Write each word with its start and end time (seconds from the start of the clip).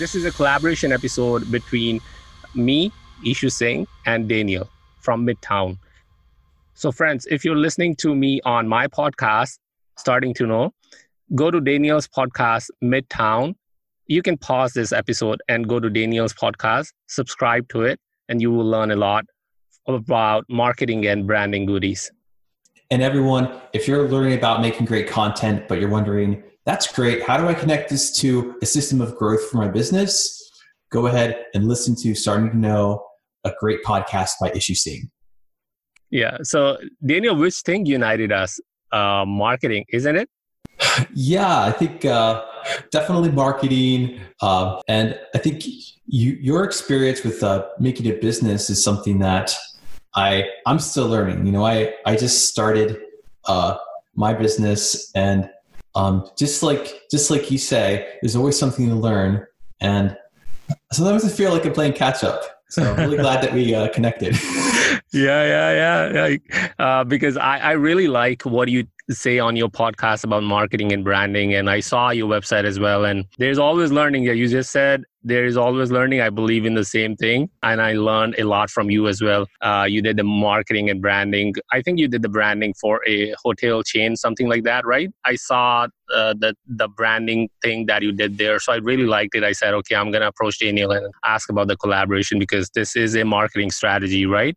This 0.00 0.14
is 0.14 0.24
a 0.24 0.30
collaboration 0.30 0.92
episode 0.92 1.52
between 1.52 2.00
me, 2.54 2.90
Ishu 3.22 3.52
Singh, 3.52 3.86
and 4.06 4.26
Daniel 4.26 4.66
from 4.98 5.26
Midtown. 5.26 5.76
So, 6.72 6.90
friends, 6.90 7.26
if 7.30 7.44
you're 7.44 7.54
listening 7.54 7.96
to 7.96 8.14
me 8.14 8.40
on 8.46 8.66
my 8.66 8.86
podcast, 8.86 9.58
starting 9.98 10.32
to 10.36 10.46
know, 10.46 10.72
go 11.34 11.50
to 11.50 11.60
Daniel's 11.60 12.08
podcast, 12.08 12.70
Midtown. 12.82 13.56
You 14.06 14.22
can 14.22 14.38
pause 14.38 14.72
this 14.72 14.90
episode 14.90 15.42
and 15.50 15.68
go 15.68 15.78
to 15.78 15.90
Daniel's 15.90 16.32
podcast, 16.32 16.94
subscribe 17.08 17.68
to 17.68 17.82
it, 17.82 18.00
and 18.30 18.40
you 18.40 18.50
will 18.50 18.64
learn 18.64 18.90
a 18.92 18.96
lot 18.96 19.26
about 19.86 20.46
marketing 20.48 21.06
and 21.08 21.26
branding 21.26 21.66
goodies. 21.66 22.10
And 22.90 23.02
everyone, 23.02 23.60
if 23.74 23.86
you're 23.86 24.08
learning 24.08 24.32
about 24.32 24.62
making 24.62 24.86
great 24.86 25.08
content, 25.08 25.68
but 25.68 25.78
you're 25.78 25.90
wondering, 25.90 26.42
that's 26.66 26.92
great. 26.92 27.22
How 27.22 27.36
do 27.36 27.48
I 27.48 27.54
connect 27.54 27.90
this 27.90 28.16
to 28.18 28.56
a 28.62 28.66
system 28.66 29.00
of 29.00 29.16
growth 29.16 29.48
for 29.50 29.58
my 29.58 29.68
business? 29.68 30.36
Go 30.90 31.06
ahead 31.06 31.44
and 31.54 31.68
listen 31.68 31.94
to 32.02 32.14
Starting 32.14 32.50
to 32.50 32.56
Know, 32.56 33.04
a 33.44 33.52
great 33.60 33.82
podcast 33.84 34.32
by 34.40 34.50
Ishu 34.50 34.76
Singh. 34.76 35.10
Yeah. 36.10 36.38
So, 36.42 36.76
Daniel, 37.04 37.36
which 37.36 37.56
thing 37.60 37.86
united 37.86 38.32
us? 38.32 38.60
Uh, 38.92 39.24
marketing, 39.26 39.84
isn't 39.92 40.16
it? 40.16 40.28
Yeah, 41.14 41.62
I 41.62 41.70
think 41.70 42.04
uh, 42.04 42.44
definitely 42.90 43.30
marketing. 43.30 44.20
Uh, 44.42 44.80
and 44.88 45.18
I 45.34 45.38
think 45.38 45.64
you, 46.06 46.32
your 46.40 46.64
experience 46.64 47.22
with 47.22 47.42
uh, 47.42 47.66
making 47.78 48.06
a 48.06 48.16
business 48.16 48.70
is 48.70 48.82
something 48.82 49.18
that 49.20 49.54
I 50.14 50.44
I'm 50.66 50.78
still 50.78 51.06
learning. 51.06 51.46
You 51.46 51.52
know, 51.52 51.64
I 51.64 51.94
I 52.04 52.16
just 52.16 52.46
started 52.46 52.98
uh, 53.46 53.76
my 54.14 54.34
business 54.34 55.10
and 55.14 55.48
um, 55.94 56.28
just 56.36 56.62
like 56.62 57.02
just 57.10 57.30
like 57.30 57.50
you 57.50 57.58
say, 57.58 58.18
there's 58.22 58.36
always 58.36 58.58
something 58.58 58.88
to 58.88 58.94
learn, 58.94 59.46
and 59.80 60.16
sometimes 60.92 61.24
I 61.24 61.28
feel 61.28 61.52
like 61.52 61.64
I'm 61.64 61.72
playing 61.72 61.94
catch 61.94 62.24
up. 62.24 62.42
So 62.68 62.84
I'm 62.84 62.96
really 62.96 63.16
glad 63.16 63.42
that 63.42 63.52
we 63.52 63.74
uh, 63.74 63.88
connected. 63.88 64.38
yeah, 65.12 65.44
yeah, 65.44 65.72
yeah. 66.12 66.28
yeah. 66.28 66.68
Uh, 66.78 67.02
because 67.02 67.36
I, 67.36 67.58
I 67.58 67.72
really 67.72 68.06
like 68.06 68.42
what 68.42 68.68
you 68.68 68.86
say 69.10 69.38
on 69.38 69.56
your 69.56 69.68
podcast 69.68 70.24
about 70.24 70.42
marketing 70.42 70.92
and 70.92 71.04
branding 71.04 71.54
and 71.54 71.68
i 71.68 71.80
saw 71.80 72.10
your 72.10 72.28
website 72.28 72.64
as 72.64 72.78
well 72.78 73.04
and 73.04 73.24
there's 73.38 73.58
always 73.58 73.90
learning. 73.92 74.22
Yeah 74.24 74.32
you 74.32 74.48
just 74.48 74.70
said 74.70 75.04
there 75.22 75.44
is 75.44 75.58
always 75.58 75.90
learning. 75.90 76.22
I 76.22 76.30
believe 76.30 76.64
in 76.64 76.74
the 76.74 76.84
same 76.84 77.14
thing 77.14 77.50
and 77.62 77.82
i 77.82 77.92
learned 77.92 78.36
a 78.38 78.44
lot 78.44 78.70
from 78.70 78.90
you 78.90 79.06
as 79.08 79.20
well. 79.20 79.46
Uh, 79.60 79.86
you 79.88 80.00
did 80.00 80.16
the 80.16 80.24
marketing 80.24 80.88
and 80.88 81.02
branding. 81.02 81.54
I 81.72 81.82
think 81.82 81.98
you 81.98 82.08
did 82.08 82.22
the 82.22 82.28
branding 82.28 82.74
for 82.80 83.02
a 83.06 83.34
hotel 83.44 83.82
chain 83.82 84.16
something 84.16 84.48
like 84.48 84.64
that 84.64 84.86
right? 84.86 85.10
I 85.24 85.34
saw 85.36 85.88
uh, 86.14 86.34
the 86.38 86.54
the 86.66 86.88
branding 86.88 87.48
thing 87.62 87.86
that 87.86 88.02
you 88.02 88.12
did 88.12 88.38
there 88.38 88.58
so 88.58 88.72
i 88.72 88.76
really 88.76 89.06
liked 89.06 89.34
it. 89.34 89.44
I 89.44 89.52
said 89.52 89.74
okay 89.74 89.94
i'm 89.94 90.10
to 90.12 90.26
approach 90.26 90.58
daniel 90.58 90.90
and 90.90 91.06
ask 91.24 91.50
about 91.50 91.68
the 91.68 91.76
collaboration 91.76 92.38
because 92.38 92.70
this 92.70 92.96
is 92.96 93.14
a 93.14 93.24
marketing 93.24 93.70
strategy 93.70 94.26
right 94.26 94.56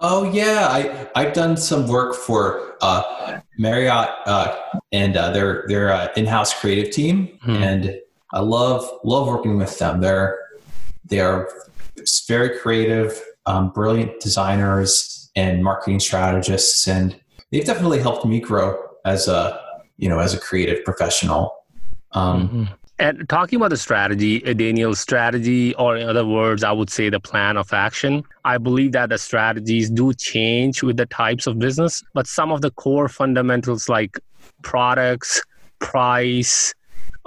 Oh 0.00 0.30
yeah, 0.32 0.68
I 0.70 1.08
I've 1.14 1.32
done 1.32 1.56
some 1.56 1.86
work 1.88 2.14
for 2.14 2.76
uh, 2.80 3.40
Marriott 3.58 4.10
uh, 4.26 4.56
and 4.92 5.16
uh, 5.16 5.30
their 5.30 5.64
their 5.68 5.92
uh, 5.92 6.08
in-house 6.16 6.58
creative 6.58 6.92
team, 6.92 7.38
hmm. 7.42 7.56
and 7.56 8.00
I 8.32 8.40
love 8.40 8.88
love 9.04 9.26
working 9.26 9.56
with 9.56 9.78
them. 9.78 10.00
They're 10.00 10.38
they 11.04 11.20
are 11.20 11.48
very 12.26 12.58
creative, 12.58 13.20
um, 13.46 13.70
brilliant 13.70 14.20
designers 14.20 15.30
and 15.34 15.64
marketing 15.64 16.00
strategists, 16.00 16.86
and 16.86 17.18
they've 17.50 17.64
definitely 17.64 17.98
helped 17.98 18.24
me 18.24 18.40
grow 18.40 18.80
as 19.04 19.28
a 19.28 19.60
you 19.96 20.08
know 20.08 20.20
as 20.20 20.32
a 20.32 20.38
creative 20.38 20.84
professional. 20.84 21.54
Um, 22.12 22.48
mm-hmm. 22.48 22.64
And 23.00 23.28
talking 23.28 23.56
about 23.56 23.70
the 23.70 23.76
strategy, 23.76 24.44
uh, 24.44 24.52
Daniel's 24.54 24.98
strategy, 24.98 25.74
or 25.76 25.96
in 25.96 26.08
other 26.08 26.26
words, 26.26 26.64
I 26.64 26.72
would 26.72 26.90
say 26.90 27.08
the 27.10 27.20
plan 27.20 27.56
of 27.56 27.72
action, 27.72 28.24
I 28.44 28.58
believe 28.58 28.92
that 28.92 29.10
the 29.10 29.18
strategies 29.18 29.88
do 29.88 30.12
change 30.14 30.82
with 30.82 30.96
the 30.96 31.06
types 31.06 31.46
of 31.46 31.60
business, 31.60 32.02
but 32.12 32.26
some 32.26 32.50
of 32.50 32.60
the 32.60 32.72
core 32.72 33.08
fundamentals 33.08 33.88
like 33.88 34.18
products, 34.62 35.40
price, 35.78 36.74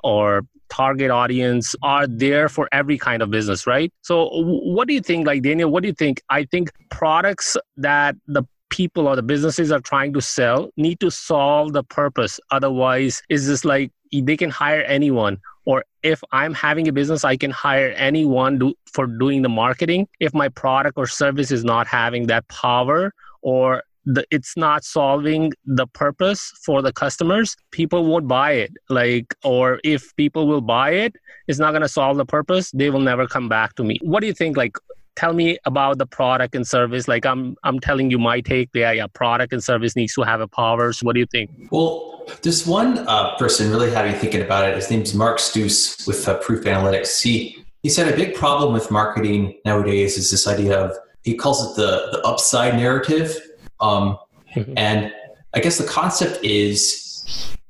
or 0.04 0.42
target 0.68 1.12
audience 1.12 1.76
are 1.84 2.08
there 2.08 2.50
for 2.50 2.68
every 2.72 2.98
kind 2.98 3.22
of 3.22 3.30
business, 3.30 3.66
right? 3.66 3.94
So, 4.02 4.30
what 4.32 4.88
do 4.88 4.94
you 4.94 5.02
think, 5.02 5.26
like 5.26 5.42
Daniel, 5.42 5.70
what 5.70 5.84
do 5.84 5.88
you 5.88 5.94
think? 5.94 6.22
I 6.30 6.44
think 6.46 6.72
products 6.90 7.56
that 7.78 8.16
the 8.28 8.44
people 8.72 9.08
or 9.08 9.16
the 9.16 9.22
businesses 9.22 9.72
are 9.72 9.80
trying 9.82 10.14
to 10.14 10.22
sell 10.22 10.72
need 10.78 11.00
to 11.02 11.12
solve 11.12 11.74
the 11.74 11.84
purpose. 11.84 12.40
Otherwise, 12.50 13.22
is 13.30 13.48
this 13.48 13.64
like 13.64 13.92
they 14.12 14.36
can 14.36 14.50
hire 14.50 14.82
anyone. 14.82 15.38
Or 15.66 15.86
if 16.02 16.24
i'm 16.32 16.56
having 16.56 16.88
a 16.88 16.92
business 16.92 17.24
i 17.24 17.38
can 17.38 17.52
hire 17.52 17.90
anyone 17.90 18.58
do, 18.58 18.74
for 18.92 19.06
doing 19.06 19.44
the 19.44 19.50
marketing. 19.50 20.08
If 20.20 20.34
my 20.34 20.50
product 20.50 20.98
or 20.98 21.06
service 21.06 21.52
is 21.52 21.64
not 21.64 21.86
having 21.86 22.26
that 22.28 22.48
power 22.48 23.14
or 23.44 23.84
the, 24.06 24.26
it's 24.32 24.58
not 24.58 24.84
solving 24.84 25.54
the 25.64 25.86
purpose 25.86 26.52
for 26.66 26.82
the 26.82 26.92
customers 26.92 27.56
people 27.70 28.06
won't 28.06 28.28
buy 28.28 28.54
it. 28.54 28.72
Like 28.90 29.36
or 29.44 29.80
if 29.84 30.16
people 30.16 30.48
will 30.48 30.62
buy 30.62 30.92
it 30.92 31.16
it's 31.48 31.60
not 31.60 31.72
going 31.72 31.84
to 31.84 31.90
solve 31.90 32.18
the 32.18 32.26
purpose 32.26 32.72
they 32.72 32.90
will 32.90 33.06
never 33.12 33.28
come 33.28 33.48
back 33.48 33.76
to 33.76 33.84
me. 33.84 34.00
What 34.02 34.22
do 34.22 34.28
you 34.28 34.34
think 34.34 34.58
like 34.58 34.76
tell 35.16 35.34
me 35.34 35.58
about 35.66 35.98
the 35.98 36.06
product 36.06 36.56
and 36.56 36.68
service. 36.68 37.08
Like 37.08 37.26
i'm 37.26 37.56
i'm 37.64 37.80
telling 37.80 38.12
you 38.12 38.20
my 38.20 38.42
take 38.42 38.70
yeah 38.74 38.92
yeah 38.92 39.08
product 39.08 39.54
and 39.54 39.64
service 39.64 39.96
needs 39.96 40.14
to 40.16 40.22
have 40.24 40.42
a 40.42 40.48
power. 40.48 40.94
So 40.94 41.06
what 41.06 41.14
do 41.14 41.20
you 41.20 41.26
think? 41.28 41.50
Well 41.72 42.26
this 42.42 42.66
one 42.66 43.00
uh, 43.08 43.36
person 43.38 43.70
really 43.70 43.92
had 43.92 44.06
me 44.06 44.14
thinking 44.18 44.42
about 44.42 44.70
it. 44.70 44.76
His 44.76 44.90
name's 44.90 45.14
mark 45.14 45.40
Stouse 45.40 46.06
with 46.08 46.28
uh, 46.28 46.38
proof 46.38 46.66
analytics. 46.66 47.22
He 47.22 47.66
he 47.84 47.90
said 47.90 48.12
a 48.12 48.16
big 48.16 48.36
problem 48.36 48.74
with 48.74 48.92
marketing 48.92 49.60
nowadays 49.66 50.18
is 50.18 50.30
this 50.30 50.48
idea 50.48 50.80
of 50.80 50.96
he 51.24 51.36
calls 51.36 51.72
it 51.72 51.76
the 51.76 52.10
the 52.12 52.22
upside 52.26 52.76
narrative. 52.76 53.38
Um, 53.80 54.20
mm-hmm. 54.56 54.74
and 54.78 55.12
i 55.54 55.60
guess 55.60 55.78
the 55.78 55.88
concept 55.88 56.44
is 56.44 57.02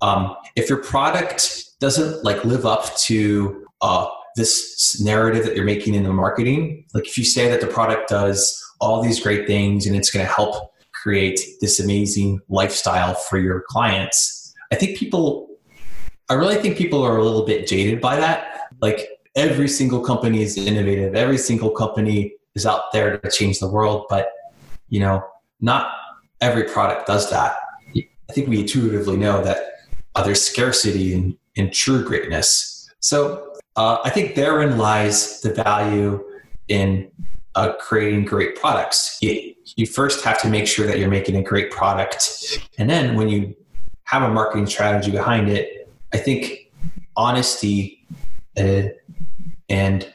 um, 0.01 0.35
if 0.56 0.69
your 0.69 0.80
product 0.80 1.80
doesn't 1.80 2.24
like 2.24 2.44
live 2.44 2.66
up 2.66 2.96
to 2.97 3.68
uh, 3.81 4.07
this 4.36 5.00
narrative 5.02 5.44
that 5.46 5.56
you're 5.56 5.66
making 5.66 5.94
in 5.94 6.03
the 6.03 6.14
marketing. 6.14 6.86
Like 6.94 7.08
if 7.08 7.18
you 7.18 7.24
say 7.24 7.50
that 7.50 7.62
the 7.62 7.68
product 7.68 8.09
does 8.09 8.62
all 8.80 9.02
these 9.02 9.19
great 9.19 9.47
things 9.47 9.86
and 9.86 9.96
it's 9.96 10.09
going 10.09 10.25
to 10.25 10.31
help 10.31 10.74
create 10.94 11.40
this 11.62 11.80
amazing 11.80 12.40
lifestyle 12.50 13.14
for 13.14 13.38
your 13.38 13.64
clients, 13.68 14.53
I 14.72 14.75
think 14.75 14.97
people, 14.97 15.50
I 16.30 16.36
really 16.36 16.56
think 16.56 16.78
people 16.78 17.03
are 17.03 17.18
a 17.18 17.24
little 17.24 17.46
bit 17.46 17.68
jaded 17.68 18.00
by 18.02 18.16
that. 18.18 18.69
Like 18.81 19.08
every 19.36 19.68
single 19.68 20.02
company 20.02 20.42
is 20.42 20.58
innovative, 20.58 21.16
every 21.16 21.38
single 21.38 21.72
company 21.72 22.34
is 22.56 22.66
out 22.66 22.92
there 22.92 23.18
to 23.18 23.31
change 23.31 23.59
the 23.59 23.69
world, 23.69 24.06
but 24.09 24.30
you 24.90 25.00
know, 25.00 25.24
not 25.59 25.94
every 26.42 26.63
product 26.63 27.08
does 27.08 27.30
that. 27.30 27.56
I 27.96 28.34
think 28.34 28.48
we 28.48 28.62
intuitively 28.62 29.18
know 29.18 29.44
that 29.44 29.58
uh, 30.16 30.24
there's 30.24 30.42
scarcity 30.42 31.38
in 31.56 31.72
true 31.72 32.03
greatness. 32.03 32.90
So 33.00 33.50
uh, 33.75 33.97
I 34.03 34.09
think 34.09 34.35
therein 34.35 34.77
lies 34.77 35.41
the 35.41 35.53
value 35.53 36.23
in 36.67 37.09
uh, 37.55 37.73
creating 37.73 38.25
great 38.25 38.55
products. 38.55 39.17
You, 39.21 39.53
you 39.75 39.85
first 39.85 40.23
have 40.23 40.41
to 40.41 40.49
make 40.49 40.67
sure 40.67 40.87
that 40.87 40.99
you're 40.99 41.09
making 41.09 41.35
a 41.35 41.43
great 41.43 41.71
product. 41.71 42.59
And 42.77 42.89
then 42.89 43.15
when 43.15 43.29
you 43.29 43.55
have 44.03 44.23
a 44.23 44.29
marketing 44.29 44.67
strategy 44.67 45.11
behind 45.11 45.49
it, 45.49 45.89
I 46.13 46.17
think 46.17 46.71
honesty 47.15 48.05
uh, 48.57 48.83
and 49.69 50.11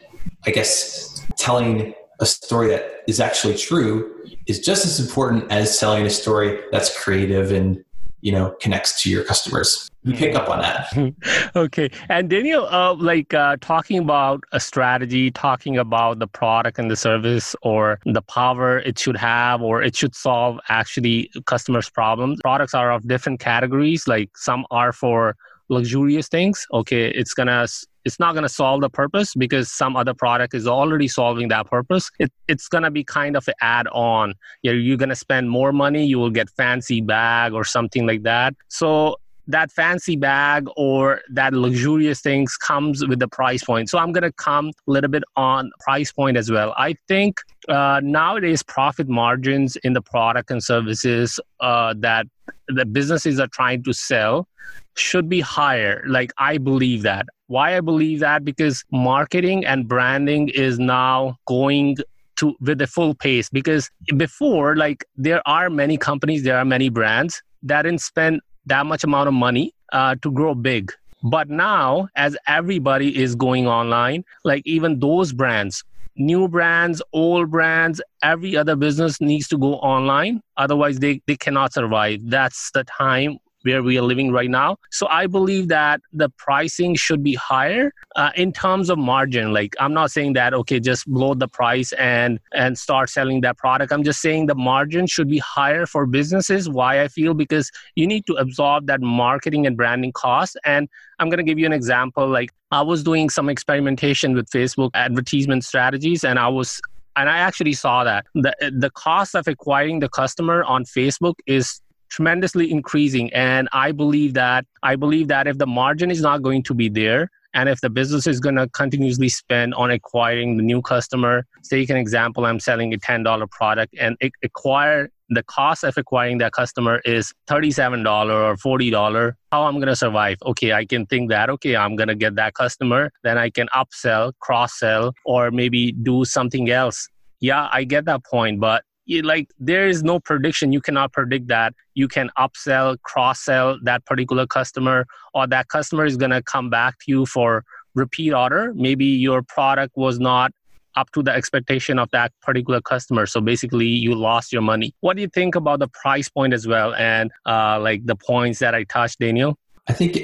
I 0.46 0.50
guess 0.50 1.24
telling 1.38 1.94
a 2.20 2.26
story 2.26 2.68
that 2.68 3.04
is 3.06 3.20
actually 3.20 3.56
true 3.56 4.24
is 4.46 4.60
just 4.60 4.84
as 4.84 5.00
important 5.00 5.50
as 5.50 5.78
telling 5.78 6.04
a 6.06 6.10
story 6.10 6.60
that's 6.70 6.98
creative 7.02 7.52
and 7.52 7.84
you 8.26 8.32
know 8.32 8.50
connects 8.60 9.00
to 9.02 9.08
your 9.08 9.22
customers. 9.22 9.88
You 10.02 10.12
pick 10.14 10.34
up 10.34 10.48
on 10.50 10.60
that. 10.60 10.86
Okay. 11.64 11.88
And 12.08 12.28
daniel 12.28 12.66
uh, 12.66 12.94
like 12.94 13.32
uh, 13.32 13.56
talking 13.60 13.98
about 13.98 14.42
a 14.52 14.58
strategy 14.58 15.30
talking 15.30 15.78
about 15.78 16.18
the 16.18 16.26
product 16.26 16.78
and 16.80 16.90
the 16.90 16.96
service 16.96 17.54
or 17.62 18.00
the 18.04 18.22
power 18.22 18.78
it 18.80 18.98
should 18.98 19.16
have 19.16 19.62
or 19.62 19.80
it 19.80 19.94
should 19.94 20.14
solve 20.14 20.58
actually 20.68 21.30
customers 21.52 21.88
problems 21.88 22.40
products 22.42 22.74
are 22.74 22.90
of 22.90 23.06
different 23.06 23.38
categories. 23.38 24.08
Like 24.08 24.30
some 24.36 24.66
are 24.72 24.92
for 24.92 25.36
luxurious 25.68 26.26
things. 26.28 26.66
Okay 26.72 27.04
it's 27.20 27.32
gonna 27.32 27.66
it's 28.06 28.18
not 28.18 28.34
gonna 28.34 28.48
solve 28.48 28.80
the 28.80 28.88
purpose 28.88 29.34
because 29.34 29.70
some 29.70 29.96
other 29.96 30.14
product 30.14 30.54
is 30.54 30.66
already 30.66 31.08
solving 31.08 31.48
that 31.48 31.66
purpose 31.66 32.10
it, 32.18 32.32
it's 32.48 32.68
gonna 32.68 32.90
be 32.90 33.04
kind 33.04 33.36
of 33.36 33.46
an 33.48 33.54
add-on 33.60 34.32
you're, 34.62 34.76
you're 34.76 34.96
gonna 34.96 35.16
spend 35.16 35.50
more 35.50 35.72
money 35.72 36.06
you 36.06 36.18
will 36.18 36.30
get 36.30 36.48
fancy 36.50 37.00
bag 37.00 37.52
or 37.52 37.64
something 37.64 38.06
like 38.06 38.22
that 38.22 38.54
so 38.68 39.16
that 39.48 39.70
fancy 39.70 40.16
bag 40.16 40.66
or 40.76 41.20
that 41.30 41.52
luxurious 41.52 42.20
things 42.20 42.56
comes 42.56 43.06
with 43.06 43.20
the 43.20 43.28
price 43.28 43.62
point. 43.62 43.88
So 43.88 43.98
I'm 43.98 44.12
going 44.12 44.24
to 44.24 44.32
come 44.32 44.68
a 44.68 44.90
little 44.90 45.10
bit 45.10 45.22
on 45.36 45.70
price 45.80 46.10
point 46.12 46.36
as 46.36 46.50
well. 46.50 46.74
I 46.76 46.96
think 47.06 47.38
uh, 47.68 48.00
nowadays 48.02 48.62
profit 48.62 49.08
margins 49.08 49.76
in 49.76 49.92
the 49.92 50.02
product 50.02 50.50
and 50.50 50.62
services 50.62 51.40
uh, 51.60 51.94
that 51.98 52.26
the 52.68 52.84
businesses 52.84 53.40
are 53.40 53.48
trying 53.48 53.82
to 53.84 53.92
sell 53.92 54.48
should 54.96 55.28
be 55.28 55.40
higher. 55.40 56.02
Like 56.06 56.32
I 56.38 56.58
believe 56.58 57.02
that. 57.02 57.26
Why 57.48 57.76
I 57.76 57.80
believe 57.80 58.20
that 58.20 58.44
because 58.44 58.84
marketing 58.90 59.64
and 59.64 59.86
branding 59.86 60.48
is 60.48 60.78
now 60.78 61.36
going 61.46 61.96
to 62.36 62.54
with 62.60 62.78
the 62.78 62.86
full 62.86 63.14
pace 63.14 63.48
because 63.48 63.90
before 64.16 64.76
like 64.76 65.04
there 65.16 65.40
are 65.46 65.70
many 65.70 65.96
companies 65.96 66.42
there 66.42 66.58
are 66.58 66.64
many 66.64 66.90
brands 66.90 67.42
that 67.62 67.82
didn't 67.82 68.02
spend 68.02 68.40
that 68.66 68.84
much 68.84 69.04
amount 69.04 69.26
of 69.28 69.34
money 69.34 69.72
uh, 69.92 70.14
to 70.20 70.30
grow 70.30 70.54
big 70.54 70.92
but 71.22 71.48
now 71.48 72.08
as 72.16 72.36
everybody 72.46 73.16
is 73.16 73.34
going 73.34 73.66
online 73.66 74.24
like 74.44 74.62
even 74.66 74.98
those 75.00 75.32
brands 75.32 75.84
new 76.16 76.48
brands 76.48 77.02
old 77.12 77.50
brands 77.50 78.00
every 78.22 78.56
other 78.56 78.76
business 78.76 79.20
needs 79.20 79.48
to 79.48 79.58
go 79.58 79.74
online. 79.76 80.40
Otherwise 80.56 80.98
they, 80.98 81.20
they 81.26 81.36
cannot 81.36 81.72
survive. 81.72 82.20
That's 82.24 82.70
the 82.72 82.84
time 82.84 83.38
where 83.66 83.82
we 83.82 83.98
are 83.98 84.02
living 84.02 84.30
right 84.30 84.50
now. 84.50 84.76
So 84.90 85.06
I 85.08 85.26
believe 85.26 85.68
that 85.68 86.00
the 86.12 86.28
pricing 86.38 86.94
should 86.94 87.22
be 87.22 87.34
higher 87.34 87.92
uh, 88.14 88.30
in 88.36 88.52
terms 88.52 88.90
of 88.90 88.98
margin. 88.98 89.52
Like 89.52 89.74
I'm 89.80 89.92
not 89.92 90.10
saying 90.10 90.34
that 90.34 90.54
okay, 90.54 90.80
just 90.80 91.06
blow 91.06 91.34
the 91.34 91.48
price 91.48 91.92
and 91.94 92.38
and 92.52 92.78
start 92.78 93.10
selling 93.10 93.40
that 93.42 93.58
product. 93.58 93.92
I'm 93.92 94.04
just 94.04 94.20
saying 94.20 94.46
the 94.46 94.54
margin 94.54 95.06
should 95.06 95.28
be 95.28 95.38
higher 95.38 95.84
for 95.86 96.06
businesses. 96.06 96.68
Why 96.68 97.02
I 97.02 97.08
feel 97.08 97.34
because 97.34 97.70
you 97.96 98.06
need 98.06 98.24
to 98.26 98.34
absorb 98.34 98.86
that 98.86 99.00
marketing 99.00 99.66
and 99.66 99.76
branding 99.76 100.12
cost. 100.12 100.56
And 100.64 100.88
I'm 101.18 101.30
to 101.30 101.42
give 101.42 101.58
you 101.58 101.66
an 101.66 101.72
example. 101.72 102.28
Like 102.28 102.50
I 102.70 102.82
was 102.82 103.02
doing 103.02 103.30
some 103.30 103.48
experimentation 103.48 104.34
with 104.34 104.48
Facebook 104.50 104.90
advertisement 104.94 105.64
strategies, 105.64 106.24
and 106.24 106.38
I 106.38 106.48
was 106.48 106.80
and 107.16 107.30
I 107.30 107.38
actually 107.38 107.72
saw 107.72 108.04
that 108.04 108.26
the 108.34 108.54
the 108.84 108.90
cost 108.90 109.34
of 109.34 109.48
acquiring 109.48 110.00
the 110.00 110.08
customer 110.08 110.62
on 110.64 110.84
Facebook 110.84 111.34
is 111.46 111.80
tremendously 112.08 112.70
increasing. 112.70 113.32
And 113.32 113.68
i 113.72 113.92
believe 113.92 114.34
that 114.34 114.64
i 114.82 114.96
believe 114.96 115.28
that 115.28 115.46
if 115.46 115.58
the 115.58 115.66
margin 115.66 116.10
is 116.10 116.20
not 116.20 116.42
going 116.42 116.62
to 116.62 116.74
be 116.74 116.88
there 116.88 117.30
and 117.54 117.68
if 117.68 117.80
the 117.80 117.88
business 117.88 118.26
is 118.26 118.38
going 118.40 118.54
to 118.56 118.68
continuously 118.68 119.28
spend 119.28 119.74
on 119.74 119.90
acquiring 119.90 120.56
the 120.56 120.62
new 120.62 120.82
customer 120.82 121.44
take 121.68 121.90
an 121.90 121.96
example 121.96 122.44
i'm 122.44 122.60
selling 122.60 122.94
a 122.94 122.98
$10 122.98 123.50
product 123.50 123.94
and 123.98 124.16
acquire 124.42 125.08
the 125.30 125.42
cost 125.42 125.82
of 125.82 125.96
acquiring 125.96 126.38
that 126.38 126.52
customer 126.52 127.00
is 127.04 127.32
$37 127.48 128.06
or 128.30 128.56
$40 128.56 129.32
how 129.52 129.64
i'm 129.64 129.74
going 129.74 129.86
to 129.88 129.96
survive? 129.96 130.36
Okay 130.44 130.72
i 130.72 130.84
can 130.84 131.06
think 131.06 131.30
that 131.30 131.50
okay 131.50 131.76
i'm 131.76 131.96
going 131.96 132.08
to 132.08 132.14
get 132.14 132.34
that 132.36 132.54
customer 132.54 133.10
then 133.22 133.38
i 133.38 133.50
can 133.50 133.68
upsell 133.68 134.32
cross 134.40 134.78
sell 134.78 135.12
or 135.24 135.50
maybe 135.50 135.92
do 135.92 136.24
something 136.24 136.70
else. 136.70 137.08
Yeah 137.40 137.68
i 137.72 137.84
get 137.84 138.04
that 138.06 138.24
point 138.24 138.60
but 138.60 138.82
you, 139.06 139.22
like 139.22 139.48
there 139.58 139.88
is 139.88 140.02
no 140.02 140.20
prediction. 140.20 140.72
You 140.72 140.80
cannot 140.80 141.12
predict 141.12 141.48
that. 141.48 141.74
You 141.94 142.08
can 142.08 142.30
upsell 142.38 143.00
cross 143.02 143.40
sell 143.40 143.78
that 143.82 144.04
particular 144.04 144.46
customer 144.46 145.06
or 145.32 145.46
that 145.46 145.68
customer 145.68 146.04
is 146.04 146.16
going 146.16 146.32
to 146.32 146.42
come 146.42 146.68
back 146.68 146.98
to 147.00 147.04
you 147.08 147.26
for 147.26 147.64
repeat 147.94 148.32
order. 148.32 148.74
Maybe 148.74 149.06
your 149.06 149.42
product 149.42 149.96
was 149.96 150.18
not 150.18 150.52
up 150.96 151.10
to 151.12 151.22
the 151.22 151.30
expectation 151.30 151.98
of 151.98 152.10
that 152.10 152.32
particular 152.42 152.80
customer 152.80 153.26
so 153.26 153.38
basically 153.40 153.86
you 153.86 154.14
lost 154.14 154.52
your 154.52 154.62
money. 154.62 154.94
What 155.00 155.16
do 155.16 155.22
you 155.22 155.28
think 155.28 155.54
about 155.54 155.78
the 155.78 155.88
price 155.88 156.28
point 156.28 156.54
as 156.54 156.66
well 156.66 156.94
and 156.94 157.30
uh, 157.44 157.78
like 157.80 158.06
the 158.06 158.16
points 158.16 158.58
that 158.60 158.74
i 158.74 158.84
touched 158.84 159.18
daniel? 159.18 159.58
I 159.88 159.92
think 159.92 160.18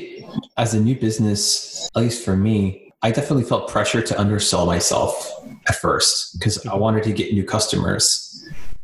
as 0.57 0.75
a 0.75 0.81
new 0.81 0.99
business 0.99 1.89
at 1.95 2.03
least 2.03 2.25
for 2.25 2.37
me 2.37 2.93
i 3.03 3.11
definitely 3.11 3.45
felt 3.45 3.69
pressure 3.69 4.03
to 4.03 4.19
undersell 4.19 4.67
myself 4.67 5.31
at 5.69 5.77
first 5.77 6.39
because 6.39 6.67
i 6.67 6.75
wanted 6.75 7.03
to 7.05 7.13
get 7.13 7.33
new 7.33 7.45
customers 7.45 8.32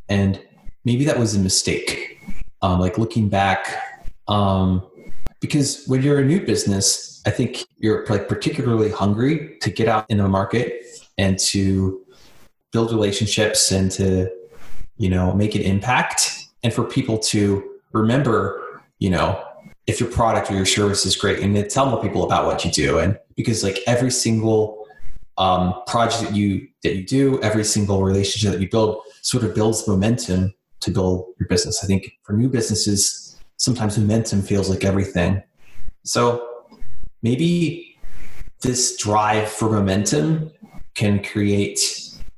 and 0.08 0.40
maybe 0.84 1.05
that 1.05 1.19
was 1.19 1.34
a 1.34 1.38
mistake. 1.38 2.20
Um, 2.60 2.81
like 2.81 2.99
looking 2.99 3.28
back, 3.28 3.69
um, 4.26 4.84
because 5.40 5.84
when 5.87 6.02
you're 6.02 6.19
a 6.19 6.25
new 6.25 6.44
business, 6.44 7.22
I 7.26 7.31
think 7.31 7.64
you're 7.76 8.05
like 8.06 8.28
particularly 8.28 8.90
hungry 8.90 9.58
to 9.60 9.70
get 9.70 9.87
out 9.87 10.06
in 10.08 10.19
the 10.19 10.28
market 10.28 10.82
and 11.16 11.38
to 11.38 12.05
build 12.72 12.90
relationships 12.90 13.70
and 13.70 13.90
to, 13.93 14.28
you 14.96 15.08
know, 15.08 15.32
make 15.32 15.55
an 15.55 15.62
impact 15.62 16.49
and 16.62 16.72
for 16.72 16.84
people 16.84 17.19
to 17.19 17.70
remember, 17.93 18.82
you 18.99 19.11
know, 19.11 19.44
if 19.87 20.00
your 20.00 20.11
product 20.11 20.50
or 20.50 20.54
your 20.54 20.66
service 20.66 21.06
is 21.06 21.16
great 21.16 21.40
and 21.40 21.54
to 21.54 21.66
tell 21.66 21.87
more 21.88 22.02
people 22.02 22.25
about 22.25 22.44
what 22.44 22.64
you 22.64 22.70
do. 22.70 22.99
And 22.99 23.19
because 23.37 23.62
like 23.62 23.78
every 23.87 24.11
single 24.11 24.87
um, 25.38 25.75
project 25.87 26.25
that 26.25 26.34
you 26.34 26.69
that 26.82 26.96
you 26.96 27.04
do, 27.04 27.40
every 27.43 27.64
single 27.64 28.02
relationship 28.02 28.52
that 28.52 28.61
you 28.61 28.69
build 28.69 29.02
sort 29.22 29.44
of 29.44 29.54
builds 29.54 29.86
momentum 29.86 30.54
to 30.80 30.90
build 30.90 31.26
your 31.38 31.48
business. 31.48 31.82
I 31.82 31.86
think 31.86 32.12
for 32.22 32.32
new 32.32 32.48
businesses, 32.48 33.36
sometimes 33.56 33.98
momentum 33.98 34.42
feels 34.42 34.70
like 34.70 34.84
everything. 34.84 35.42
So 36.04 36.46
maybe 37.22 37.96
this 38.62 38.96
drive 38.96 39.48
for 39.48 39.70
momentum 39.70 40.50
can 40.94 41.22
create, 41.22 41.80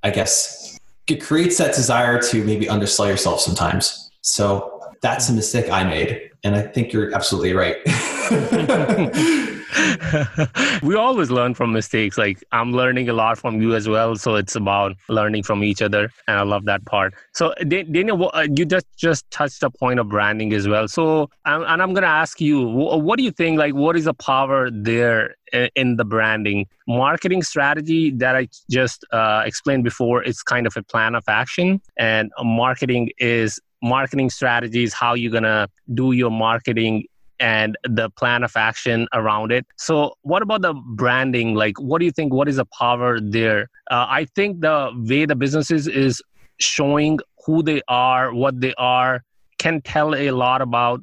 I 0.02 0.10
guess, 0.10 0.78
it 1.06 1.22
creates 1.22 1.58
that 1.58 1.74
desire 1.74 2.20
to 2.22 2.44
maybe 2.44 2.68
undersell 2.68 3.08
yourself 3.08 3.40
sometimes. 3.40 4.10
So 4.22 4.80
that's 5.02 5.28
a 5.28 5.32
mistake 5.32 5.70
I 5.70 5.84
made. 5.84 6.30
And 6.44 6.54
I 6.54 6.62
think 6.62 6.92
you're 6.92 7.14
absolutely 7.14 7.52
right. 7.52 7.76
we 10.82 10.94
always 10.94 11.30
learn 11.30 11.54
from 11.54 11.72
mistakes. 11.72 12.18
Like 12.18 12.42
I'm 12.52 12.72
learning 12.72 13.08
a 13.08 13.12
lot 13.12 13.38
from 13.38 13.60
you 13.60 13.74
as 13.74 13.88
well. 13.88 14.16
So 14.16 14.36
it's 14.36 14.56
about 14.56 14.96
learning 15.08 15.42
from 15.42 15.62
each 15.62 15.82
other, 15.82 16.10
and 16.26 16.38
I 16.38 16.42
love 16.42 16.64
that 16.64 16.84
part. 16.86 17.14
So 17.32 17.54
Daniel, 17.68 18.30
uh, 18.34 18.46
you 18.54 18.64
just 18.64 18.86
just 18.96 19.30
touched 19.30 19.62
a 19.62 19.70
point 19.70 20.00
of 20.00 20.08
branding 20.08 20.52
as 20.52 20.66
well. 20.66 20.88
So 20.88 21.30
and 21.44 21.82
I'm 21.82 21.94
gonna 21.94 22.06
ask 22.06 22.40
you, 22.40 22.62
what 22.62 23.16
do 23.16 23.24
you 23.24 23.30
think? 23.30 23.58
Like, 23.58 23.74
what 23.74 23.96
is 23.96 24.04
the 24.04 24.14
power 24.14 24.70
there 24.70 25.36
in 25.52 25.96
the 25.96 26.04
branding 26.04 26.66
marketing 26.86 27.42
strategy 27.42 28.10
that 28.12 28.36
I 28.36 28.48
just 28.70 29.04
uh, 29.12 29.42
explained 29.44 29.84
before? 29.84 30.22
It's 30.22 30.42
kind 30.42 30.66
of 30.66 30.76
a 30.76 30.82
plan 30.82 31.14
of 31.14 31.24
action, 31.28 31.80
and 31.96 32.30
marketing 32.42 33.10
is 33.18 33.60
marketing 33.82 34.28
strategies 34.30 34.92
how 34.92 35.14
you're 35.14 35.32
gonna 35.32 35.68
do 35.94 36.12
your 36.12 36.30
marketing 36.30 37.04
and 37.40 37.76
the 37.84 38.10
plan 38.10 38.44
of 38.44 38.56
action 38.56 39.08
around 39.12 39.50
it. 39.50 39.66
So, 39.76 40.14
what 40.22 40.42
about 40.42 40.62
the 40.62 40.74
branding? 40.74 41.54
Like, 41.54 41.80
what 41.80 41.98
do 41.98 42.04
you 42.04 42.12
think? 42.12 42.32
What 42.32 42.48
is 42.48 42.56
the 42.56 42.66
power 42.66 43.18
there? 43.18 43.68
Uh, 43.90 44.06
I 44.08 44.26
think 44.36 44.60
the 44.60 44.92
way 44.94 45.24
the 45.24 45.34
businesses 45.34 45.88
is 45.88 46.22
showing 46.58 47.18
who 47.46 47.62
they 47.62 47.80
are, 47.88 48.32
what 48.34 48.60
they 48.60 48.74
are, 48.74 49.24
can 49.58 49.80
tell 49.80 50.14
a 50.14 50.30
lot 50.30 50.60
about 50.60 51.00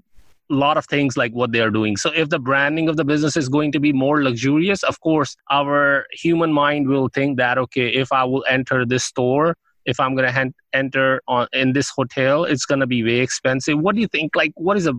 a 0.49 0.53
lot 0.53 0.77
of 0.77 0.85
things 0.85 1.17
like 1.17 1.33
what 1.33 1.51
they 1.51 1.59
are 1.59 1.69
doing. 1.69 1.97
So 1.97 2.09
if 2.15 2.29
the 2.29 2.39
branding 2.39 2.87
of 2.87 2.95
the 2.95 3.03
business 3.03 3.35
is 3.35 3.49
going 3.49 3.73
to 3.73 3.79
be 3.79 3.91
more 3.91 4.23
luxurious, 4.23 4.81
of 4.83 4.99
course, 5.01 5.35
our 5.51 6.05
human 6.13 6.53
mind 6.53 6.87
will 6.87 7.09
think 7.09 7.37
that 7.37 7.57
okay, 7.57 7.89
if 7.89 8.13
I 8.13 8.23
will 8.23 8.45
enter 8.47 8.85
this 8.85 9.03
store, 9.03 9.57
if 9.85 9.99
I'm 9.99 10.15
going 10.15 10.31
to 10.31 10.53
enter 10.73 11.21
on 11.27 11.47
in 11.53 11.73
this 11.73 11.89
hotel, 11.89 12.43
it's 12.43 12.65
going 12.65 12.81
to 12.81 12.87
be 12.87 13.03
way 13.03 13.19
expensive. 13.19 13.79
What 13.79 13.95
do 13.95 14.01
you 14.01 14.07
think? 14.07 14.35
Like, 14.35 14.51
what 14.55 14.77
is 14.77 14.85
a 14.85 14.93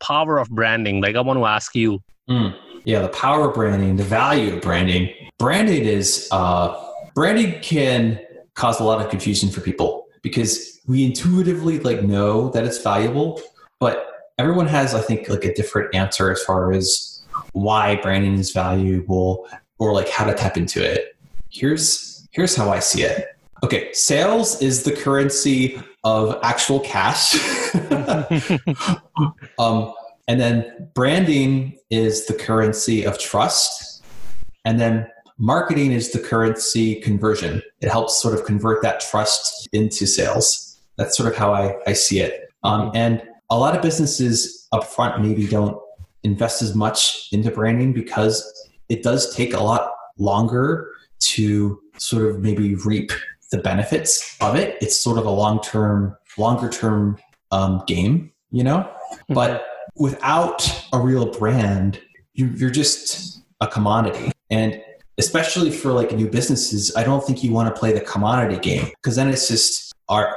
power 0.00 0.38
of 0.38 0.48
branding? 0.50 1.00
Like, 1.00 1.16
I 1.16 1.20
want 1.20 1.38
to 1.38 1.46
ask 1.46 1.74
you. 1.74 2.02
Mm. 2.28 2.56
Yeah, 2.84 3.00
the 3.00 3.08
power 3.08 3.48
of 3.48 3.54
branding, 3.54 3.96
the 3.96 4.04
value 4.04 4.54
of 4.54 4.60
branding. 4.60 5.10
Branding 5.38 5.84
is 5.84 6.28
uh, 6.32 6.74
branding 7.14 7.60
can 7.60 8.20
cause 8.54 8.80
a 8.80 8.84
lot 8.84 9.00
of 9.00 9.10
confusion 9.10 9.50
for 9.50 9.60
people 9.60 10.06
because 10.22 10.80
we 10.86 11.04
intuitively 11.04 11.78
like 11.80 12.02
know 12.02 12.50
that 12.50 12.64
it's 12.64 12.82
valuable, 12.82 13.40
but 13.78 14.32
everyone 14.38 14.66
has, 14.66 14.94
I 14.94 15.00
think, 15.00 15.28
like 15.28 15.44
a 15.44 15.54
different 15.54 15.94
answer 15.94 16.30
as 16.30 16.42
far 16.42 16.72
as 16.72 17.22
why 17.52 17.96
branding 17.96 18.34
is 18.34 18.50
valuable 18.50 19.48
or 19.78 19.92
like 19.92 20.08
how 20.08 20.24
to 20.24 20.34
tap 20.34 20.56
into 20.56 20.82
it. 20.84 21.16
Here's 21.50 22.26
here's 22.32 22.56
how 22.56 22.70
I 22.70 22.78
see 22.78 23.02
it. 23.02 23.26
Okay, 23.64 23.92
sales 23.92 24.60
is 24.60 24.82
the 24.82 24.92
currency 24.92 25.80
of 26.04 26.38
actual 26.42 26.80
cash. 26.80 27.34
um, 29.58 29.94
and 30.26 30.40
then 30.40 30.88
branding 30.94 31.78
is 31.90 32.26
the 32.26 32.34
currency 32.34 33.04
of 33.04 33.18
trust. 33.18 34.02
And 34.64 34.80
then 34.80 35.06
marketing 35.38 35.92
is 35.92 36.10
the 36.10 36.18
currency 36.18 36.96
conversion. 37.00 37.62
It 37.80 37.88
helps 37.88 38.20
sort 38.20 38.34
of 38.34 38.44
convert 38.44 38.82
that 38.82 39.00
trust 39.00 39.68
into 39.72 40.06
sales. 40.06 40.80
That's 40.96 41.16
sort 41.16 41.30
of 41.30 41.36
how 41.36 41.54
I, 41.54 41.76
I 41.86 41.92
see 41.92 42.20
it. 42.20 42.50
Um, 42.64 42.90
and 42.94 43.22
a 43.50 43.58
lot 43.58 43.76
of 43.76 43.82
businesses 43.82 44.66
upfront 44.72 45.20
maybe 45.20 45.46
don't 45.46 45.76
invest 46.24 46.62
as 46.62 46.74
much 46.74 47.28
into 47.32 47.50
branding 47.50 47.92
because 47.92 48.70
it 48.88 49.02
does 49.02 49.34
take 49.34 49.54
a 49.54 49.62
lot 49.62 49.92
longer 50.18 50.90
to 51.18 51.80
sort 51.98 52.24
of 52.24 52.40
maybe 52.40 52.74
reap 52.76 53.12
the 53.52 53.58
benefits 53.58 54.36
of 54.40 54.56
it. 54.56 54.76
It's 54.80 54.96
sort 54.96 55.18
of 55.18 55.26
a 55.26 55.30
long 55.30 55.60
term, 55.60 56.16
longer 56.36 56.68
term 56.68 57.18
um, 57.52 57.84
game, 57.86 58.32
you 58.50 58.64
know. 58.64 58.78
Mm-hmm. 59.12 59.34
But 59.34 59.64
without 59.94 60.68
a 60.92 60.98
real 60.98 61.26
brand, 61.26 62.00
you, 62.32 62.48
you're 62.48 62.70
just 62.70 63.42
a 63.60 63.68
commodity. 63.68 64.32
And 64.50 64.82
especially 65.18 65.70
for 65.70 65.92
like 65.92 66.12
new 66.12 66.28
businesses, 66.28 66.94
I 66.96 67.04
don't 67.04 67.24
think 67.24 67.44
you 67.44 67.52
want 67.52 67.72
to 67.72 67.78
play 67.78 67.92
the 67.92 68.00
commodity 68.00 68.58
game 68.58 68.86
because 68.96 69.14
then 69.16 69.28
it's 69.28 69.46
just 69.46 69.92
are 70.08 70.36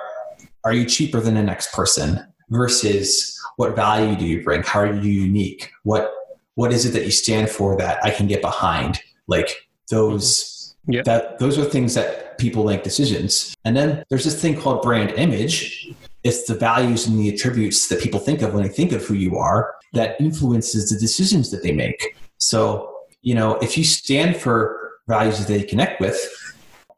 are 0.63 0.73
you 0.73 0.85
cheaper 0.85 1.19
than 1.19 1.35
the 1.35 1.43
next 1.43 1.73
person 1.73 2.25
versus 2.49 3.39
what 3.57 3.75
value 3.75 4.15
do 4.15 4.25
you 4.25 4.43
bring? 4.43 4.63
How 4.63 4.81
are 4.81 4.93
you 4.93 5.11
unique? 5.11 5.71
What 5.83 6.11
what 6.55 6.71
is 6.71 6.85
it 6.85 6.91
that 6.91 7.05
you 7.05 7.11
stand 7.11 7.49
for 7.49 7.77
that 7.77 8.03
I 8.03 8.11
can 8.11 8.27
get 8.27 8.41
behind? 8.41 9.01
Like 9.27 9.69
those 9.89 10.54
that 10.87 11.39
those 11.39 11.57
are 11.57 11.65
things 11.65 11.93
that 11.95 12.37
people 12.37 12.63
make 12.65 12.83
decisions. 12.83 13.55
And 13.65 13.75
then 13.75 14.03
there's 14.09 14.23
this 14.23 14.39
thing 14.39 14.59
called 14.59 14.81
brand 14.81 15.11
image. 15.11 15.89
It's 16.23 16.45
the 16.45 16.55
values 16.55 17.07
and 17.07 17.19
the 17.19 17.29
attributes 17.33 17.87
that 17.89 18.01
people 18.01 18.19
think 18.19 18.41
of 18.41 18.53
when 18.53 18.63
they 18.63 18.69
think 18.69 18.91
of 18.91 19.03
who 19.05 19.13
you 19.13 19.37
are 19.37 19.75
that 19.93 20.19
influences 20.19 20.89
the 20.89 20.99
decisions 20.99 21.51
that 21.51 21.63
they 21.63 21.71
make. 21.71 22.17
So, 22.37 22.93
you 23.21 23.35
know, 23.35 23.55
if 23.55 23.77
you 23.77 23.83
stand 23.83 24.37
for 24.37 24.91
values 25.07 25.39
that 25.39 25.47
they 25.47 25.63
connect 25.63 26.01
with, 26.01 26.17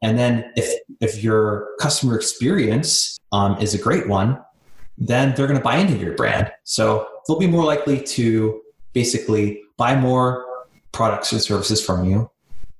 and 0.02 0.18
then 0.18 0.50
if 0.56 0.72
if 1.00 1.22
your 1.22 1.68
customer 1.80 2.16
experience 2.16 3.18
um, 3.32 3.58
is 3.58 3.74
a 3.74 3.78
great 3.78 4.08
one, 4.08 4.40
then 4.96 5.34
they're 5.34 5.46
going 5.46 5.58
to 5.58 5.64
buy 5.64 5.76
into 5.76 5.96
your 5.96 6.14
brand. 6.14 6.50
So 6.64 7.08
they'll 7.26 7.38
be 7.38 7.46
more 7.46 7.64
likely 7.64 8.00
to 8.00 8.60
basically 8.92 9.62
buy 9.76 9.94
more 9.94 10.44
products 10.92 11.32
and 11.32 11.40
services 11.40 11.84
from 11.84 12.04
you, 12.04 12.30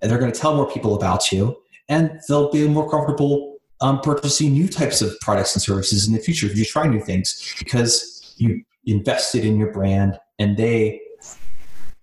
and 0.00 0.10
they're 0.10 0.18
going 0.18 0.32
to 0.32 0.38
tell 0.38 0.54
more 0.54 0.70
people 0.70 0.94
about 0.94 1.32
you, 1.32 1.56
and 1.88 2.20
they'll 2.28 2.50
be 2.50 2.66
more 2.68 2.88
comfortable 2.88 3.56
um, 3.80 4.00
purchasing 4.00 4.52
new 4.52 4.68
types 4.68 5.00
of 5.02 5.18
products 5.20 5.54
and 5.54 5.62
services 5.62 6.08
in 6.08 6.12
the 6.12 6.18
future 6.18 6.46
if 6.46 6.56
you 6.56 6.64
try 6.64 6.86
new 6.86 7.00
things 7.00 7.54
because 7.58 8.34
you 8.36 8.62
invested 8.86 9.44
in 9.44 9.56
your 9.56 9.72
brand 9.72 10.18
and 10.38 10.56
they 10.56 11.00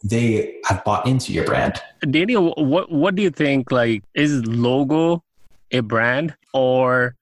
they 0.03 0.59
have 0.65 0.83
bought 0.83 1.07
into 1.07 1.33
your 1.33 1.45
brand. 1.45 1.81
Daniel, 2.11 2.53
what 2.57 2.91
what 2.91 3.15
do 3.15 3.23
you 3.23 3.31
think? 3.31 3.71
Like, 3.71 4.03
is 4.13 4.45
logo 4.45 5.23
a 5.71 5.79
brand 5.79 6.35
or 6.53 7.15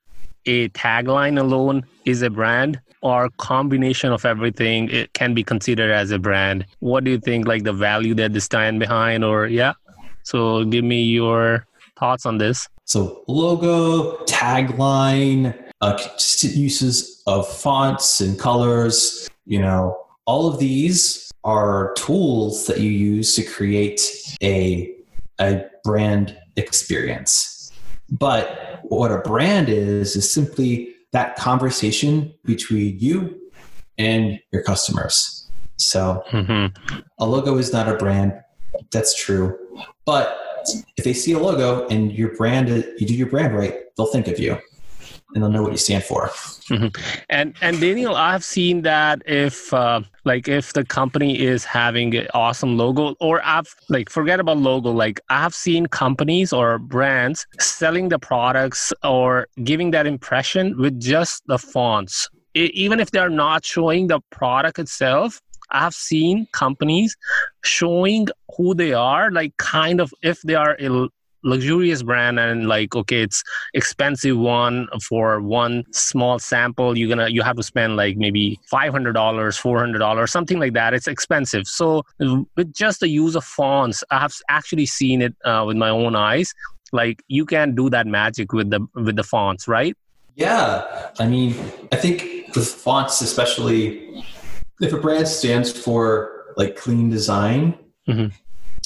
a 0.46 0.70
tagline 0.70 1.39
alone 1.39 1.86
is 2.06 2.22
a 2.22 2.30
brand 2.30 2.80
or 3.01 3.30
combination 3.38 4.12
of 4.12 4.25
everything 4.25 4.89
it 4.89 5.13
can 5.13 5.34
be 5.34 5.44
considered 5.44 5.92
as 5.92 6.12
a 6.12 6.20
brand 6.20 6.65
what 6.80 7.06
do 7.06 7.12
you 7.12 7.18
think 7.18 7.48
like 7.48 7.63
the 7.63 7.72
value 7.72 8.13
that 8.13 8.34
they 8.34 8.39
stand 8.39 8.80
behind 8.80 9.24
or 9.24 9.48
yeah 9.48 9.74
so 10.24 10.63
give 10.65 10.84
me 10.84 11.03
your 11.03 11.65
thoughts 11.98 12.25
on 12.25 12.38
this 12.38 12.68
so 12.86 13.24
logo 13.27 14.18
tagline 14.25 15.58
uh, 15.82 15.98
uses 16.42 17.22
of 17.27 17.48
fonts 17.48 18.20
and 18.20 18.39
colors 18.39 19.30
you 19.46 19.60
know 19.60 19.98
all 20.25 20.48
of 20.48 20.60
these 20.60 21.32
are 21.44 21.94
tools 21.96 22.68
that 22.68 22.80
you 22.80 22.89
use 22.89 23.36
to 23.36 23.44
create 23.44 24.01
a 24.42 24.94
a 25.39 25.63
brand 25.84 26.38
experience 26.56 27.72
but 28.10 28.80
what 28.84 29.12
a 29.12 29.18
brand 29.20 29.70
is 29.70 30.15
is 30.15 30.32
simply 30.32 30.94
that 31.12 31.36
conversation 31.36 32.34
between 32.44 33.00
you 33.00 33.39
and 33.98 34.39
your 34.51 34.63
customers. 34.63 35.50
So 35.77 36.24
mm-hmm. 36.32 36.75
a 37.20 37.25
logo 37.25 37.58
is 37.58 37.72
not 37.72 37.88
a 37.88 37.96
brand. 37.96 38.34
That's 38.92 39.15
true. 39.15 39.58
But 40.06 40.40
if 40.98 41.04
they 41.04 41.14
see 41.14 41.34
a 41.34 41.40
logo 41.40 41.88
and 41.88 42.12
your 42.12 42.36
brand, 42.36 42.70
you 42.70 43.08
do 43.08 43.14
your 43.14 43.28
brand 43.28 43.56
right, 43.56 43.76
they'll 43.96 44.08
think 44.08 44.28
of 44.28 44.40
you 44.40 44.58
and 45.34 45.44
they'll 45.44 45.50
know 45.50 45.64
what 45.64 45.72
you 45.72 45.78
stand 45.78 46.04
for. 46.04 46.28
Mm-hmm. 46.70 46.88
And 47.30 47.56
and 47.62 47.80
Daniel, 47.80 48.16
I've 48.16 48.44
seen 48.44 48.82
that 48.84 49.22
if 49.26 49.74
uh, 49.74 50.02
like 50.26 50.48
if 50.48 50.74
the 50.74 50.86
company 50.86 51.40
is 51.40 51.66
having 51.66 52.16
an 52.16 52.28
awesome 52.34 52.78
logo, 52.78 53.16
or 53.20 53.42
I've 53.44 53.74
like 53.90 54.10
forget 54.10 54.40
about 54.40 54.58
logo, 54.58 54.92
like 54.92 55.20
I've 55.30 55.56
seen 55.56 55.88
companies 55.88 56.54
or 56.54 56.80
brands 56.80 57.48
selling 57.60 58.10
the 58.10 58.20
products 58.20 58.94
or 59.04 59.48
giving 59.64 59.92
that 59.92 60.08
impression 60.08 60.78
with 60.78 61.00
just 61.00 61.46
the 61.48 61.58
fonts. 61.58 62.30
It, 62.54 62.72
even 62.72 63.00
if 63.00 63.12
they're 63.12 63.30
not 63.30 63.66
showing 63.66 64.08
the 64.08 64.20
product 64.30 64.78
itself, 64.78 65.42
I've 65.74 65.96
seen 65.96 66.48
companies 66.51 67.18
showing 67.63 68.27
who 68.56 68.74
they 68.74 68.94
are, 68.94 69.32
like 69.32 69.58
kind 69.58 70.00
of 70.00 70.13
if 70.22 70.42
they 70.42 70.56
are 70.56 70.77
a 70.80 71.10
luxurious 71.44 72.01
brand 72.03 72.39
and 72.39 72.68
like 72.68 72.96
okay 72.96 73.22
it's 73.22 73.44
expensive 73.74 74.38
one 74.38 74.88
for 75.08 75.42
one 75.42 75.84
small 75.92 76.39
sample 76.39 76.98
you're 76.98 77.10
gonna 77.10 77.27
you 77.27 77.42
have 77.42 77.58
to 77.58 77.63
spend 77.63 77.96
like 77.96 78.18
maybe 78.18 78.60
$500 78.72 79.13
$400 79.13 80.30
something 80.30 80.60
like 80.60 80.74
that. 80.74 80.94
It's 80.94 81.08
expensive. 81.08 81.68
So 81.68 82.03
with 82.56 82.74
just 82.74 83.01
the 83.01 83.10
use 83.10 83.36
of 83.36 83.44
fonts 83.44 84.03
i 84.10 84.20
have 84.20 84.34
actually 84.50 84.86
seen 84.86 85.22
it 85.22 85.36
uh, 85.44 85.63
with 85.68 85.77
my 85.77 85.89
own 85.89 86.15
eyes. 86.15 86.53
Like 86.92 87.24
you 87.27 87.46
can 87.46 87.75
do 87.75 87.89
that 87.89 88.08
magic 88.08 88.53
with 88.53 88.70
the 88.70 88.86
with 88.96 89.15
the 89.15 89.24
fonts 89.24 89.68
right? 89.68 89.98
Yeah. 90.36 91.10
I 91.20 91.27
mean 91.27 91.56
i 91.92 91.98
think 91.98 92.56
with 92.56 92.68
fonts 92.68 93.22
especially 93.22 94.24
if 94.82 94.94
a 94.94 94.98
brand 94.98 95.27
stands 95.27 95.72
for 95.72 96.53
like 96.58 96.75
clean 96.75 97.10
design 97.10 97.77
mm-hmm 98.08 98.27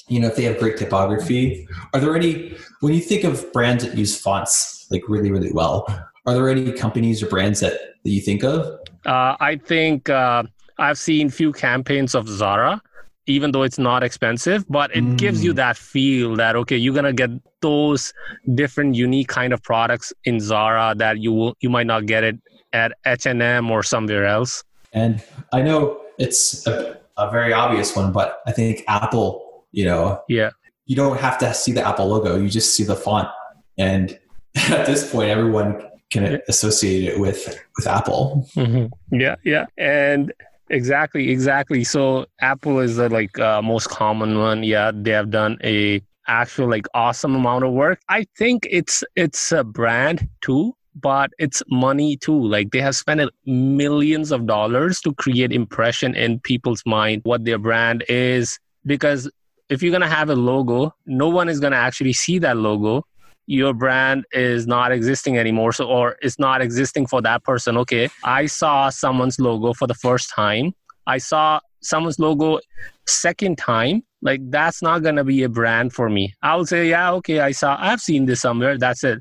you 0.08 0.20
know 0.20 0.28
if 0.28 0.36
they 0.36 0.44
have 0.44 0.58
great 0.60 0.78
typography 0.78 1.68
are 1.94 2.00
there 2.00 2.16
any 2.16 2.56
when 2.82 2.94
you 2.94 3.02
think 3.02 3.24
of 3.24 3.52
brands 3.54 3.84
that 3.84 3.98
use 3.98 4.20
fonts 4.20 4.88
like 4.92 5.04
really 5.08 5.32
really 5.32 5.52
well 5.52 5.86
are 6.26 6.34
there 6.34 6.50
any 6.50 6.72
companies 6.72 7.22
or 7.24 7.28
brands 7.28 7.60
that, 7.60 7.74
that 8.04 8.10
you 8.10 8.22
think 8.22 8.44
of 8.44 8.80
uh, 9.06 9.36
i 9.40 9.56
think 9.66 10.10
uh, 10.10 10.44
i've 10.80 10.98
seen 10.98 11.30
few 11.30 11.52
campaigns 11.52 12.16
of 12.16 12.28
zara 12.28 12.82
even 13.26 13.52
though 13.52 13.64
it's 13.64 13.80
not 13.80 14.04
expensive 14.04 14.66
but 14.70 14.96
it 14.96 15.04
mm. 15.04 15.18
gives 15.18 15.44
you 15.44 15.54
mm. 15.54 15.58
that 15.58 15.78
feel 15.78 16.36
that 16.36 16.56
okay 16.56 16.78
you're 16.78 16.96
gonna 16.96 17.14
get 17.14 17.30
those 17.62 18.14
different 18.56 18.96
unique 18.96 19.28
kind 19.28 19.52
of 19.52 19.62
products 19.64 20.14
in 20.24 20.40
zara 20.40 20.94
that 20.96 21.20
you 21.20 21.34
will 21.34 21.56
you 21.60 21.70
might 21.70 21.88
not 21.88 22.06
get 22.06 22.24
it 22.24 22.40
at 22.74 22.94
h&m 23.06 23.72
or 23.72 23.84
somewhere 23.84 24.26
else 24.26 24.64
and 24.94 25.24
i 25.54 25.62
know 25.62 26.02
it's 26.18 26.66
a, 26.68 27.00
a 27.18 27.30
very 27.30 27.54
obvious 27.54 27.96
one 27.96 28.12
but 28.12 28.42
i 28.48 28.52
think 28.52 28.84
apple 28.88 29.48
you 29.72 29.86
know 29.86 30.22
yeah. 30.28 30.50
you 30.86 30.96
don't 30.96 31.20
have 31.20 31.38
to 31.38 31.54
see 31.54 31.72
the 31.72 31.86
apple 31.86 32.08
logo 32.08 32.38
you 32.38 32.50
just 32.50 32.76
see 32.76 32.84
the 32.84 32.96
font. 32.96 33.30
And 33.78 34.18
at 34.56 34.86
this 34.86 35.12
point 35.12 35.30
everyone 35.30 35.82
can 36.10 36.42
associate 36.48 37.04
it 37.04 37.20
with 37.20 37.64
with 37.76 37.88
apple. 37.88 38.48
Mm-hmm. 38.56 39.20
yeah 39.20 39.36
yeah. 39.44 39.66
And 39.78 40.34
exactly 40.70 41.30
exactly. 41.30 41.84
So 41.84 42.26
apple 42.42 42.80
is 42.80 42.96
the 42.96 43.10
like 43.10 43.38
uh, 43.40 43.62
most 43.62 43.90
common 43.90 44.40
one. 44.40 44.64
Yeah 44.64 44.92
they 44.94 45.12
have 45.12 45.30
done 45.30 45.58
a 45.64 46.02
actual 46.28 46.70
like 46.70 46.88
awesome 46.94 47.36
amount 47.36 47.66
of 47.66 47.74
work. 47.74 48.00
I 48.10 48.26
think 48.38 48.68
it's 48.72 49.04
it's 49.16 49.52
a 49.52 49.64
brand 49.64 50.28
too 50.42 50.74
but 51.02 51.32
it's 51.38 51.62
money 51.70 52.18
too 52.18 52.40
like 52.48 52.72
they 52.72 52.82
have 52.82 52.96
spent 52.96 53.30
millions 53.46 54.32
of 54.32 54.46
dollars 54.46 55.00
to 55.02 55.14
create 55.14 55.52
impression 55.52 56.16
in 56.16 56.40
people's 56.40 56.84
mind 56.86 57.22
what 57.24 57.46
their 57.46 57.58
brand 57.58 58.04
is 58.08 58.60
because 58.86 59.30
if 59.70 59.84
you're 59.84 59.92
going 59.92 60.02
to 60.02 60.08
have 60.08 60.30
a 60.30 60.36
logo, 60.36 60.94
no 61.06 61.28
one 61.28 61.50
is 61.50 61.60
going 61.60 61.72
to 61.72 61.78
actually 61.78 62.14
see 62.14 62.40
that 62.40 62.58
logo. 62.58 63.04
Your 63.46 63.74
brand 63.74 64.26
is 64.32 64.68
not 64.68 64.92
existing 64.92 65.38
anymore. 65.38 65.72
So, 65.72 65.88
or 65.88 66.18
it's 66.22 66.40
not 66.40 66.62
existing 66.62 67.08
for 67.08 67.22
that 67.22 67.44
person. 67.44 67.78
Okay. 67.78 68.10
I 68.24 68.46
saw 68.46 68.90
someone's 68.90 69.40
logo 69.40 69.74
for 69.74 69.88
the 69.88 69.94
first 69.94 70.30
time. 70.34 70.74
I 71.06 71.18
saw 71.18 71.60
someone's 71.82 72.20
logo 72.20 72.60
second 73.08 73.58
time. 73.58 74.04
Like 74.22 74.42
that's 74.50 74.82
not 74.82 75.04
going 75.04 75.16
to 75.16 75.24
be 75.24 75.44
a 75.44 75.50
brand 75.50 75.94
for 75.94 76.10
me. 76.10 76.34
I 76.42 76.56
will 76.56 76.66
say, 76.66 76.90
yeah, 76.90 77.12
okay. 77.14 77.40
I 77.40 77.52
saw, 77.52 77.78
I've 77.80 78.02
seen 78.02 78.26
this 78.26 78.42
somewhere. 78.42 78.78
That's 78.78 79.04
it. 79.04 79.20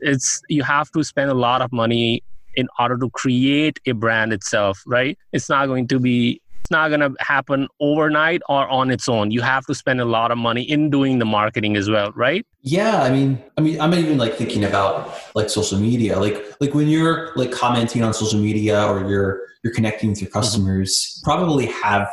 It's, 0.00 0.40
you 0.48 0.62
have 0.62 0.90
to 0.92 1.04
spend 1.04 1.30
a 1.30 1.34
lot 1.34 1.60
of 1.60 1.72
money 1.72 2.22
in 2.56 2.68
order 2.78 2.96
to 2.96 3.10
create 3.10 3.78
a 3.86 3.92
brand 3.92 4.32
itself, 4.32 4.80
right? 4.86 5.18
It's 5.32 5.48
not 5.48 5.66
going 5.66 5.88
to 5.88 5.98
be 5.98 6.40
it's 6.64 6.70
not 6.70 6.88
going 6.88 7.00
to 7.00 7.14
happen 7.20 7.68
overnight 7.78 8.40
or 8.48 8.66
on 8.68 8.90
its 8.90 9.06
own. 9.06 9.30
You 9.30 9.42
have 9.42 9.66
to 9.66 9.74
spend 9.74 10.00
a 10.00 10.06
lot 10.06 10.30
of 10.30 10.38
money 10.38 10.62
in 10.62 10.88
doing 10.88 11.18
the 11.18 11.26
marketing 11.26 11.76
as 11.76 11.90
well, 11.90 12.10
right? 12.12 12.46
Yeah, 12.62 13.02
I 13.02 13.10
mean, 13.10 13.38
I 13.58 13.60
mean, 13.60 13.78
I'm 13.78 13.92
even 13.92 14.16
like 14.16 14.36
thinking 14.36 14.64
about 14.64 15.14
like 15.34 15.50
social 15.50 15.78
media, 15.78 16.18
like 16.18 16.42
like 16.62 16.72
when 16.72 16.88
you're 16.88 17.32
like 17.36 17.52
commenting 17.52 18.02
on 18.02 18.14
social 18.14 18.40
media 18.40 18.82
or 18.86 19.06
you're 19.06 19.42
you're 19.62 19.74
connecting 19.74 20.08
with 20.08 20.22
your 20.22 20.30
mm-hmm. 20.30 20.38
customers, 20.38 20.90
mm-hmm. 21.18 21.24
probably 21.24 21.66
have 21.66 22.08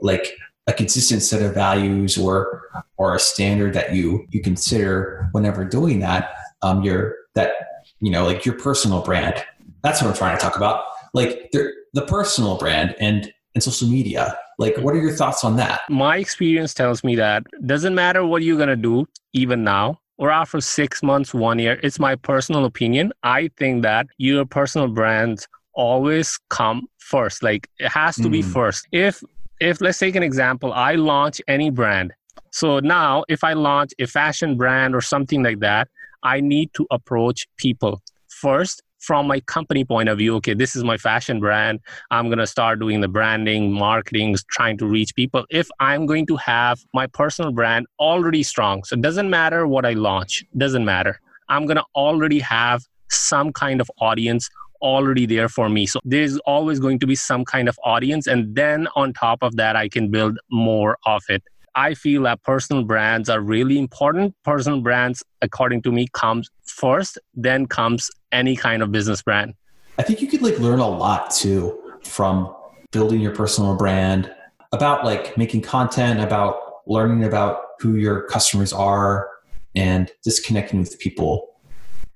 like 0.00 0.38
a 0.68 0.72
consistent 0.72 1.22
set 1.22 1.42
of 1.42 1.54
values 1.54 2.16
or 2.16 2.70
or 2.96 3.16
a 3.16 3.18
standard 3.18 3.74
that 3.74 3.94
you 3.94 4.26
you 4.30 4.40
consider 4.40 5.28
whenever 5.32 5.64
doing 5.64 5.98
that. 6.00 6.34
Um, 6.62 6.82
your 6.82 7.16
that 7.34 7.52
you 8.00 8.10
know 8.10 8.24
like 8.24 8.44
your 8.46 8.54
personal 8.56 9.02
brand. 9.02 9.44
That's 9.82 10.00
what 10.00 10.08
I'm 10.08 10.16
trying 10.16 10.36
to 10.36 10.42
talk 10.42 10.56
about. 10.56 10.84
Like 11.14 11.50
the 11.52 12.02
personal 12.06 12.56
brand 12.58 12.94
and 13.00 13.32
and 13.54 13.62
social 13.62 13.88
media. 13.88 14.38
Like, 14.58 14.76
what 14.78 14.94
are 14.94 15.00
your 15.00 15.12
thoughts 15.12 15.44
on 15.44 15.56
that? 15.56 15.82
My 15.88 16.16
experience 16.16 16.74
tells 16.74 17.04
me 17.04 17.16
that 17.16 17.44
doesn't 17.64 17.94
matter 17.94 18.26
what 18.26 18.42
you're 18.42 18.56
going 18.56 18.68
to 18.68 18.76
do, 18.76 19.06
even 19.32 19.62
now 19.62 20.00
or 20.18 20.30
after 20.30 20.60
six 20.60 21.02
months, 21.02 21.32
one 21.32 21.58
year. 21.58 21.78
It's 21.82 21.98
my 21.98 22.16
personal 22.16 22.64
opinion. 22.64 23.12
I 23.22 23.50
think 23.56 23.82
that 23.82 24.08
your 24.18 24.44
personal 24.44 24.88
brands 24.88 25.46
always 25.74 26.38
come 26.50 26.88
first. 26.98 27.42
Like, 27.42 27.70
it 27.78 27.88
has 27.88 28.16
to 28.16 28.24
mm. 28.24 28.32
be 28.32 28.42
first. 28.42 28.86
If 28.90 29.22
if 29.60 29.80
let's 29.80 29.98
take 29.98 30.14
an 30.16 30.22
example, 30.22 30.72
I 30.72 30.94
launch 30.94 31.40
any 31.48 31.70
brand 31.70 32.12
So 32.50 32.80
now, 32.80 33.24
if 33.28 33.44
I 33.44 33.52
launch 33.52 33.92
a 33.98 34.06
fashion 34.06 34.56
brand 34.56 34.94
or 34.94 35.00
something 35.00 35.42
like 35.42 35.60
that, 35.60 35.88
I 36.22 36.40
need 36.40 36.72
to 36.74 36.86
approach 36.90 37.46
people 37.56 38.00
first 38.28 38.82
from 39.00 39.26
my 39.26 39.40
company 39.40 39.84
point 39.84 40.08
of 40.08 40.18
view. 40.18 40.36
Okay, 40.36 40.54
this 40.54 40.74
is 40.74 40.82
my 40.84 40.96
fashion 40.96 41.40
brand. 41.40 41.80
I'm 42.10 42.26
going 42.26 42.38
to 42.38 42.46
start 42.46 42.80
doing 42.80 43.00
the 43.00 43.08
branding, 43.08 43.72
marketing, 43.72 44.36
trying 44.50 44.78
to 44.78 44.86
reach 44.86 45.14
people. 45.14 45.44
If 45.50 45.68
I'm 45.78 46.06
going 46.06 46.26
to 46.26 46.36
have 46.36 46.80
my 46.94 47.06
personal 47.06 47.52
brand 47.52 47.86
already 47.98 48.42
strong, 48.42 48.84
so 48.84 48.94
it 48.94 49.02
doesn't 49.02 49.30
matter 49.30 49.66
what 49.66 49.84
I 49.84 49.92
launch, 49.92 50.44
doesn't 50.56 50.84
matter. 50.84 51.20
I'm 51.48 51.66
going 51.66 51.76
to 51.76 51.84
already 51.94 52.40
have 52.40 52.82
some 53.10 53.52
kind 53.52 53.80
of 53.80 53.90
audience 54.00 54.50
already 54.80 55.26
there 55.26 55.48
for 55.48 55.68
me. 55.68 55.86
So 55.86 56.00
there's 56.04 56.38
always 56.38 56.80
going 56.80 56.98
to 57.00 57.06
be 57.06 57.14
some 57.14 57.44
kind 57.44 57.68
of 57.68 57.78
audience. 57.84 58.26
And 58.26 58.54
then 58.54 58.88
on 58.96 59.12
top 59.12 59.42
of 59.42 59.56
that, 59.56 59.76
I 59.76 59.88
can 59.88 60.10
build 60.10 60.38
more 60.50 60.98
of 61.06 61.22
it. 61.28 61.42
I 61.74 61.94
feel 61.94 62.22
that 62.22 62.42
personal 62.42 62.82
brands 62.82 63.28
are 63.28 63.40
really 63.40 63.78
important. 63.78 64.34
Personal 64.44 64.80
brands, 64.80 65.22
according 65.42 65.82
to 65.82 65.92
me, 65.92 66.08
comes 66.12 66.50
first, 66.64 67.18
then 67.34 67.66
comes 67.66 68.10
any 68.32 68.56
kind 68.56 68.82
of 68.82 68.90
business 68.90 69.22
brand. 69.22 69.54
I 69.98 70.02
think 70.02 70.20
you 70.20 70.28
could 70.28 70.42
like 70.42 70.58
learn 70.58 70.80
a 70.80 70.88
lot 70.88 71.30
too 71.30 71.96
from 72.04 72.54
building 72.90 73.20
your 73.20 73.34
personal 73.34 73.76
brand 73.76 74.32
about 74.72 75.04
like 75.04 75.36
making 75.36 75.62
content, 75.62 76.20
about 76.20 76.56
learning 76.86 77.24
about 77.24 77.60
who 77.80 77.94
your 77.94 78.22
customers 78.22 78.72
are 78.72 79.28
and 79.74 80.10
just 80.24 80.44
connecting 80.44 80.80
with 80.80 80.98
people. 80.98 81.48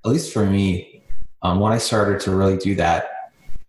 At 0.05 0.11
least 0.11 0.33
for 0.33 0.45
me, 0.45 0.92
um, 1.43 1.61
when 1.61 1.73
I 1.73 1.79
started 1.79 2.21
to 2.21 2.31
really 2.35 2.57
do 2.57 2.75
that, 2.77 3.11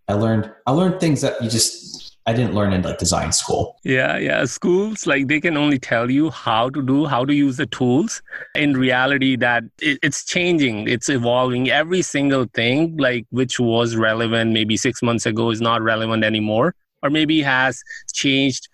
I 0.08 0.14
learned 0.14 0.52
I 0.66 0.72
learned 0.72 1.00
things 1.00 1.20
that 1.22 1.42
you 1.42 1.48
just 1.50 2.16
I 2.26 2.32
didn't 2.32 2.54
learn 2.54 2.72
in 2.72 2.82
like 2.82 2.98
design 2.98 3.32
school. 3.32 3.76
Yeah, 3.84 4.16
yeah. 4.16 4.44
Schools 4.46 5.06
like 5.06 5.28
they 5.28 5.40
can 5.40 5.56
only 5.56 5.78
tell 5.78 6.10
you 6.10 6.30
how 6.30 6.70
to 6.70 6.82
do, 6.82 7.04
how 7.04 7.24
to 7.24 7.34
use 7.34 7.58
the 7.58 7.66
tools. 7.66 8.22
In 8.54 8.72
reality, 8.72 9.36
that 9.36 9.64
it, 9.80 9.98
it's 10.02 10.24
changing, 10.24 10.88
it's 10.88 11.08
evolving. 11.08 11.70
Every 11.70 12.00
single 12.00 12.46
thing, 12.54 12.96
like 12.96 13.26
which 13.30 13.60
was 13.60 13.96
relevant 13.96 14.52
maybe 14.52 14.76
six 14.76 15.02
months 15.02 15.26
ago, 15.26 15.50
is 15.50 15.60
not 15.60 15.82
relevant 15.82 16.24
anymore, 16.24 16.74
or 17.02 17.10
maybe 17.10 17.42
has 17.42 17.82
changed 18.14 18.68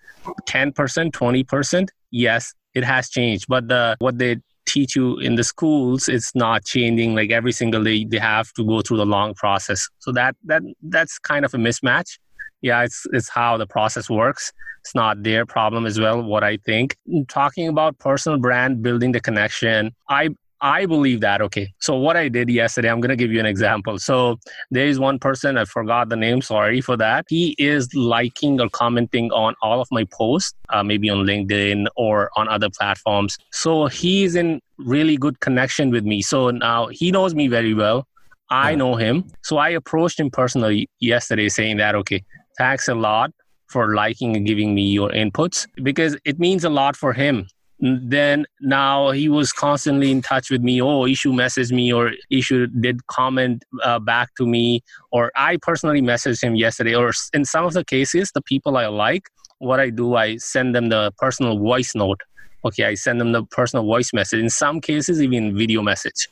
ten 0.45 0.71
percent, 0.71 1.13
twenty 1.13 1.43
percent. 1.43 1.91
Yes, 2.11 2.53
it 2.73 2.83
has 2.83 3.09
changed, 3.09 3.47
but 3.49 3.67
the 3.67 3.97
what 3.99 4.17
they 4.17 4.37
teach 4.73 4.95
you 4.95 5.19
in 5.19 5.35
the 5.35 5.43
schools 5.43 6.07
it's 6.07 6.33
not 6.35 6.63
changing 6.65 7.15
like 7.15 7.31
every 7.31 7.51
single 7.51 7.83
day 7.83 8.05
they 8.05 8.17
have 8.17 8.51
to 8.53 8.65
go 8.65 8.81
through 8.81 8.97
the 8.97 9.05
long 9.05 9.33
process. 9.33 9.87
So 9.99 10.11
that 10.13 10.35
that 10.45 10.61
that's 10.95 11.19
kind 11.19 11.43
of 11.45 11.53
a 11.53 11.57
mismatch. 11.57 12.19
Yeah 12.61 12.83
it's 12.83 13.05
it's 13.11 13.29
how 13.29 13.57
the 13.57 13.67
process 13.67 14.09
works. 14.09 14.51
It's 14.81 14.95
not 14.95 15.21
their 15.23 15.45
problem 15.45 15.85
as 15.85 15.99
well 15.99 16.21
what 16.33 16.43
i 16.43 16.57
think. 16.57 16.95
Talking 17.27 17.67
about 17.67 17.99
personal 17.99 18.39
brand 18.39 18.81
building 18.81 19.11
the 19.11 19.21
connection 19.29 19.91
i 20.09 20.29
I 20.61 20.85
believe 20.85 21.21
that. 21.21 21.41
Okay. 21.41 21.73
So, 21.79 21.95
what 21.95 22.15
I 22.15 22.27
did 22.27 22.49
yesterday, 22.49 22.89
I'm 22.89 23.01
going 23.01 23.09
to 23.09 23.15
give 23.15 23.31
you 23.31 23.39
an 23.39 23.47
example. 23.47 23.97
So, 23.97 24.37
there 24.69 24.85
is 24.85 24.99
one 24.99 25.17
person, 25.17 25.57
I 25.57 25.65
forgot 25.65 26.09
the 26.09 26.15
name, 26.15 26.41
sorry 26.41 26.81
for 26.81 26.95
that. 26.97 27.25
He 27.29 27.55
is 27.57 27.93
liking 27.95 28.61
or 28.61 28.69
commenting 28.69 29.31
on 29.31 29.55
all 29.61 29.81
of 29.81 29.87
my 29.91 30.05
posts, 30.05 30.53
uh, 30.69 30.83
maybe 30.83 31.09
on 31.09 31.25
LinkedIn 31.25 31.87
or 31.95 32.29
on 32.35 32.47
other 32.47 32.69
platforms. 32.69 33.37
So, 33.51 33.87
he's 33.87 34.35
in 34.35 34.61
really 34.77 35.17
good 35.17 35.39
connection 35.39 35.89
with 35.89 36.05
me. 36.05 36.21
So, 36.21 36.51
now 36.51 36.87
he 36.91 37.11
knows 37.11 37.33
me 37.33 37.47
very 37.47 37.73
well. 37.73 38.07
I 38.51 38.75
know 38.75 38.95
him. 38.95 39.31
So, 39.41 39.57
I 39.57 39.69
approached 39.69 40.19
him 40.19 40.29
personally 40.29 40.89
yesterday 40.99 41.49
saying 41.49 41.77
that, 41.77 41.95
okay, 41.95 42.23
thanks 42.59 42.87
a 42.87 42.95
lot 42.95 43.31
for 43.67 43.95
liking 43.95 44.35
and 44.35 44.45
giving 44.45 44.75
me 44.75 44.83
your 44.83 45.09
inputs 45.09 45.65
because 45.81 46.17
it 46.25 46.37
means 46.39 46.65
a 46.65 46.69
lot 46.69 46.95
for 46.95 47.13
him 47.13 47.47
then 47.81 48.45
now 48.59 49.09
he 49.09 49.27
was 49.27 49.51
constantly 49.51 50.11
in 50.11 50.21
touch 50.21 50.51
with 50.51 50.61
me. 50.61 50.81
Oh 50.81 51.01
Ishu 51.01 51.33
messaged 51.33 51.71
me 51.71 51.91
or 51.91 52.11
Ishu 52.31 52.67
did 52.79 53.05
comment 53.07 53.63
uh, 53.83 53.99
back 53.99 54.29
to 54.35 54.45
me. 54.45 54.81
Or 55.11 55.31
i 55.35 55.57
personally 55.57 56.01
messaged 56.01 56.43
him 56.43 56.55
yesterday. 56.55 56.93
Or 56.93 57.11
in 57.33 57.43
some 57.43 57.65
of 57.65 57.73
the 57.73 57.83
cases 57.83 58.31
the 58.33 58.41
people 58.41 58.77
i 58.77 58.85
like 58.85 59.23
what 59.57 59.79
i 59.79 59.89
do 59.89 60.15
i 60.15 60.37
send 60.37 60.75
them 60.75 60.89
the 60.89 61.11
personal 61.17 61.57
voice 61.57 61.95
note. 61.95 62.21
Okay 62.63 62.85
i 62.85 62.93
send 62.93 63.19
them 63.19 63.31
the 63.31 63.43
personal 63.45 63.83
voice 63.83 64.13
message. 64.13 64.39
In 64.39 64.49
some 64.49 64.79
cases 64.79 65.21
even 65.21 65.57
video 65.57 65.81
message. 65.81 66.29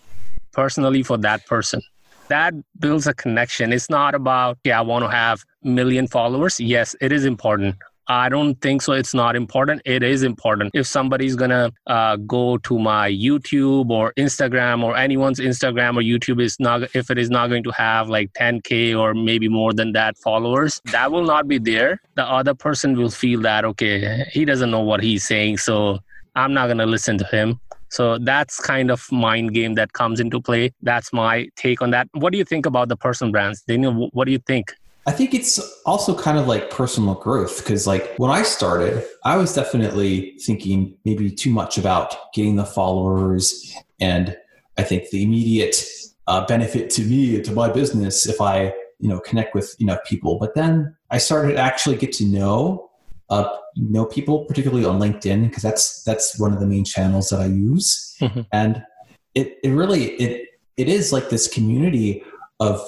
Personally 0.51 1.01
for 1.01 1.17
that 1.17 1.45
person. 1.47 1.81
That 2.27 2.53
builds 2.77 3.07
a 3.07 3.13
connection. 3.15 3.73
It's 3.73 3.89
not 3.89 4.13
about, 4.13 4.59
yeah, 4.63 4.77
I 4.77 4.81
want 4.83 5.03
to 5.03 5.09
have 5.09 5.43
million 5.63 6.07
followers. 6.07 6.59
Yes, 6.59 6.95
it 7.01 7.12
is 7.12 7.25
important. 7.25 7.75
I 8.11 8.27
don't 8.27 8.55
think 8.55 8.81
so. 8.81 8.93
It's 8.93 9.13
not 9.13 9.35
important. 9.35 9.83
It 9.85 10.01
is 10.01 10.23
important. 10.23 10.71
If 10.73 10.87
somebody's 10.87 11.35
gonna 11.35 11.71
uh, 11.85 12.15
go 12.15 12.57
to 12.57 12.79
my 12.79 13.11
YouTube 13.11 13.91
or 13.91 14.13
Instagram 14.17 14.83
or 14.83 14.97
anyone's 14.97 15.39
Instagram 15.39 15.95
or 15.95 16.01
YouTube 16.01 16.41
is 16.41 16.59
not, 16.59 16.95
if 16.95 17.11
it 17.11 17.19
is 17.19 17.29
not 17.29 17.49
going 17.49 17.63
to 17.65 17.71
have 17.71 18.09
like 18.09 18.33
10k 18.33 18.99
or 18.99 19.13
maybe 19.13 19.47
more 19.47 19.73
than 19.73 19.91
that 19.91 20.17
followers, 20.17 20.81
that 20.91 21.11
will 21.11 21.23
not 21.23 21.47
be 21.47 21.59
there. 21.59 22.01
The 22.15 22.25
other 22.25 22.55
person 22.55 22.97
will 22.97 23.11
feel 23.11 23.41
that 23.41 23.63
okay, 23.63 24.25
he 24.31 24.43
doesn't 24.43 24.71
know 24.71 24.81
what 24.81 25.03
he's 25.03 25.27
saying, 25.27 25.57
so 25.57 25.99
I'm 26.35 26.51
not 26.51 26.67
gonna 26.67 26.87
listen 26.87 27.19
to 27.19 27.25
him. 27.25 27.59
So 27.91 28.17
that's 28.19 28.59
kind 28.59 28.89
of 28.89 29.11
mind 29.11 29.53
game 29.53 29.75
that 29.75 29.93
comes 29.93 30.19
into 30.19 30.41
play. 30.41 30.71
That's 30.81 31.13
my 31.13 31.47
take 31.55 31.81
on 31.81 31.91
that. 31.91 32.07
What 32.13 32.31
do 32.31 32.37
you 32.39 32.43
think 32.43 32.65
about 32.65 32.87
the 32.87 32.97
personal 32.97 33.31
brands? 33.31 33.61
Daniel, 33.67 34.09
what 34.13 34.25
do 34.25 34.31
you 34.31 34.39
think? 34.39 34.73
I 35.09 35.11
think 35.11 35.33
it's 35.33 35.59
also 35.87 36.15
kind 36.15 36.37
of 36.37 36.47
like 36.47 36.69
personal 36.69 37.15
growth 37.15 37.57
because, 37.57 37.87
like, 37.87 38.15
when 38.17 38.29
I 38.29 38.43
started, 38.43 39.03
I 39.25 39.37
was 39.37 39.55
definitely 39.55 40.37
thinking 40.45 40.95
maybe 41.03 41.31
too 41.31 41.49
much 41.49 41.79
about 41.79 42.31
getting 42.31 42.57
the 42.57 42.63
followers 42.63 43.73
and 43.99 44.37
I 44.77 44.83
think 44.83 45.09
the 45.09 45.23
immediate 45.23 45.83
uh, 46.27 46.45
benefit 46.45 46.91
to 46.91 47.01
me 47.01 47.41
to 47.41 47.51
my 47.51 47.71
business 47.71 48.27
if 48.27 48.39
I, 48.39 48.71
you 48.99 49.09
know, 49.09 49.19
connect 49.19 49.55
with 49.55 49.75
enough 49.81 49.97
people. 50.05 50.37
But 50.37 50.53
then 50.53 50.95
I 51.09 51.17
started 51.17 51.53
to 51.53 51.57
actually 51.57 51.95
get 51.95 52.13
to 52.13 52.25
know 52.25 52.91
uh, 53.31 53.49
know 53.77 54.05
people, 54.05 54.45
particularly 54.45 54.85
on 54.85 54.99
LinkedIn, 54.99 55.49
because 55.49 55.63
that's 55.63 56.03
that's 56.03 56.39
one 56.39 56.53
of 56.53 56.59
the 56.59 56.67
main 56.67 56.85
channels 56.85 57.29
that 57.29 57.39
I 57.39 57.47
use. 57.47 58.15
Mm-hmm. 58.21 58.41
And 58.53 58.83
it 59.33 59.57
it 59.63 59.71
really 59.71 60.11
it 60.21 60.49
it 60.77 60.87
is 60.87 61.11
like 61.11 61.29
this 61.29 61.47
community 61.47 62.23
of 62.59 62.87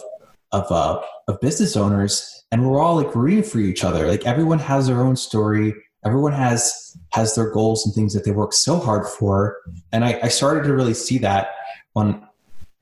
of 0.51 0.71
uh, 0.71 1.01
of 1.27 1.39
business 1.39 1.75
owners, 1.75 2.43
and 2.51 2.69
we're 2.69 2.79
all 2.79 2.95
like 2.95 3.15
rooting 3.15 3.43
for 3.43 3.59
each 3.59 3.83
other. 3.83 4.07
Like 4.07 4.25
everyone 4.25 4.59
has 4.59 4.87
their 4.87 5.01
own 5.01 5.15
story. 5.15 5.73
Everyone 6.05 6.33
has 6.33 6.97
has 7.13 7.35
their 7.35 7.51
goals 7.51 7.85
and 7.85 7.93
things 7.93 8.13
that 8.13 8.25
they 8.25 8.31
work 8.31 8.53
so 8.53 8.79
hard 8.79 9.07
for. 9.07 9.57
And 9.91 10.03
I, 10.03 10.19
I 10.23 10.27
started 10.29 10.63
to 10.63 10.73
really 10.73 10.93
see 10.93 11.17
that 11.19 11.49
when 11.93 12.21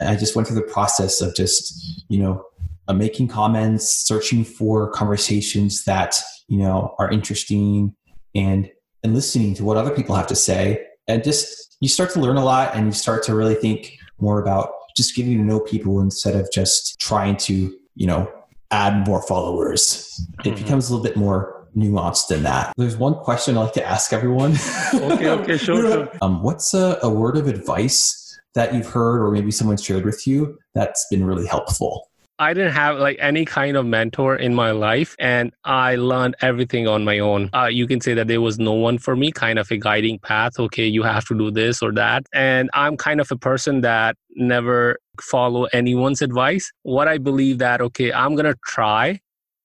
I 0.01 0.15
just 0.15 0.35
went 0.35 0.47
through 0.47 0.59
the 0.59 0.71
process 0.73 1.21
of 1.21 1.35
just 1.35 2.05
you 2.09 2.19
know 2.19 2.45
uh, 2.87 2.93
making 2.93 3.27
comments, 3.27 3.89
searching 3.89 4.43
for 4.43 4.89
conversations 4.91 5.83
that 5.85 6.19
you 6.47 6.57
know 6.57 6.95
are 6.99 7.11
interesting 7.11 7.95
and 8.35 8.69
and 9.03 9.13
listening 9.13 9.53
to 9.55 9.63
what 9.63 9.77
other 9.77 9.91
people 9.91 10.15
have 10.15 10.27
to 10.27 10.35
say 10.35 10.85
and 11.09 11.23
just 11.23 11.77
you 11.81 11.89
start 11.89 12.11
to 12.11 12.19
learn 12.19 12.37
a 12.37 12.43
lot 12.45 12.75
and 12.75 12.85
you 12.85 12.91
start 12.91 13.23
to 13.23 13.35
really 13.35 13.55
think 13.55 13.97
more 14.19 14.41
about 14.41 14.71
just 14.99 15.15
getting 15.15 15.37
to 15.37 15.43
know 15.43 15.61
people 15.61 16.01
instead 16.01 16.35
of 16.35 16.51
just 16.51 16.99
trying 16.99 17.37
to 17.37 17.73
you 17.95 18.05
know 18.05 18.29
add 18.71 19.07
more 19.07 19.21
followers 19.21 20.27
it 20.43 20.49
mm-hmm. 20.49 20.61
becomes 20.61 20.89
a 20.89 20.93
little 20.93 21.03
bit 21.03 21.15
more 21.15 21.67
nuanced 21.73 22.27
than 22.27 22.43
that 22.43 22.73
there's 22.75 22.97
one 22.97 23.15
question 23.15 23.57
i 23.57 23.61
like 23.61 23.71
to 23.71 23.83
ask 23.83 24.11
everyone 24.11 24.51
okay 24.93 25.29
okay 25.29 25.57
sure, 25.57 25.81
sure. 25.91 26.09
Um, 26.21 26.43
what's 26.43 26.73
a, 26.73 26.99
a 27.01 27.09
word 27.09 27.37
of 27.37 27.47
advice 27.47 28.37
that 28.55 28.73
you've 28.73 28.87
heard 28.87 29.21
or 29.21 29.31
maybe 29.31 29.51
someone 29.51 29.77
shared 29.77 30.03
with 30.03 30.27
you 30.27 30.57
that's 30.75 31.07
been 31.09 31.23
really 31.23 31.47
helpful 31.47 32.08
I 32.39 32.53
didn't 32.53 32.71
have 32.71 32.97
like 32.97 33.17
any 33.19 33.43
kind 33.43 33.75
of 33.75 33.85
mentor 33.85 34.37
in 34.37 34.55
my 34.55 34.71
life 34.71 35.13
and 35.19 35.51
I 35.65 35.95
learned 35.97 36.37
everything 36.41 36.87
on 36.87 37.03
my 37.03 37.19
own. 37.19 37.49
Uh, 37.53 37.65
you 37.65 37.85
can 37.85 37.99
say 37.99 38.13
that 38.13 38.27
there 38.27 38.39
was 38.39 38.57
no 38.57 38.71
one 38.71 38.97
for 38.97 39.17
me, 39.17 39.33
kind 39.33 39.59
of 39.59 39.69
a 39.69 39.77
guiding 39.77 40.19
path. 40.19 40.53
Okay, 40.57 40.85
you 40.85 41.03
have 41.03 41.25
to 41.25 41.37
do 41.37 41.51
this 41.51 41.81
or 41.81 41.91
that. 41.93 42.25
And 42.33 42.69
I'm 42.73 42.95
kind 42.95 43.19
of 43.19 43.29
a 43.29 43.35
person 43.35 43.81
that 43.81 44.15
never 44.35 44.99
follow 45.21 45.65
anyone's 45.73 46.21
advice. 46.21 46.71
What 46.83 47.09
I 47.09 47.17
believe 47.17 47.57
that, 47.57 47.81
okay, 47.81 48.13
I'm 48.13 48.35
going 48.35 48.45
to 48.45 48.57
try 48.65 49.19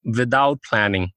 without 0.04 0.60
planning 0.68 1.12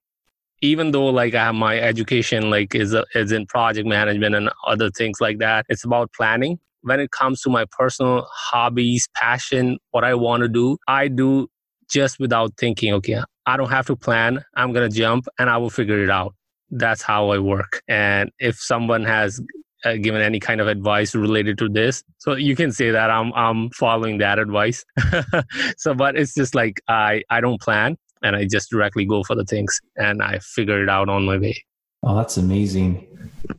even 0.61 0.91
though 0.91 1.07
like 1.07 1.35
I 1.35 1.45
have 1.45 1.55
my 1.55 1.77
education 1.77 2.49
like 2.49 2.73
is 2.73 2.93
a, 2.93 3.05
is 3.13 3.31
in 3.31 3.45
project 3.45 3.87
management 3.87 4.33
and 4.33 4.49
other 4.65 4.89
things 4.89 5.21
like 5.21 5.37
that 5.39 5.65
it's 5.69 5.83
about 5.83 6.11
planning 6.13 6.57
when 6.87 6.99
it 6.99 7.11
comes 7.11 7.41
to 7.41 7.49
my 7.49 7.65
personal 7.71 8.27
hobbies, 8.31 9.07
passion, 9.13 9.77
what 9.91 10.03
I 10.03 10.15
want 10.15 10.41
to 10.41 10.47
do, 10.47 10.77
I 10.87 11.07
do 11.07 11.47
just 11.89 12.19
without 12.19 12.53
thinking, 12.57 12.93
okay, 12.93 13.21
I 13.45 13.57
don't 13.57 13.69
have 13.69 13.87
to 13.87 13.95
plan. 13.95 14.43
I'm 14.55 14.73
going 14.73 14.89
to 14.89 14.95
jump 14.95 15.27
and 15.37 15.49
I 15.49 15.57
will 15.57 15.69
figure 15.69 16.03
it 16.03 16.09
out. 16.09 16.33
That's 16.69 17.01
how 17.01 17.29
I 17.29 17.39
work. 17.39 17.81
And 17.87 18.31
if 18.39 18.57
someone 18.57 19.03
has 19.05 19.41
uh, 19.85 19.95
given 19.95 20.21
any 20.21 20.39
kind 20.39 20.59
of 20.59 20.67
advice 20.67 21.15
related 21.15 21.57
to 21.59 21.69
this, 21.69 22.03
so 22.17 22.35
you 22.35 22.55
can 22.55 22.71
say 22.71 22.91
that 22.91 23.09
I'm 23.09 23.31
I'm 23.33 23.69
following 23.69 24.17
that 24.17 24.39
advice. 24.39 24.83
so 25.77 25.93
but 25.93 26.17
it's 26.17 26.33
just 26.33 26.55
like 26.55 26.81
I 26.89 27.23
I 27.29 27.39
don't 27.39 27.61
plan 27.61 27.95
and 28.21 28.35
I 28.35 28.45
just 28.45 28.69
directly 28.69 29.05
go 29.05 29.23
for 29.23 29.35
the 29.35 29.45
things 29.45 29.79
and 29.95 30.21
I 30.21 30.39
figure 30.39 30.83
it 30.83 30.89
out 30.89 31.07
on 31.07 31.25
my 31.25 31.37
way. 31.37 31.63
Oh, 32.03 32.15
that's 32.15 32.37
amazing. 32.37 33.07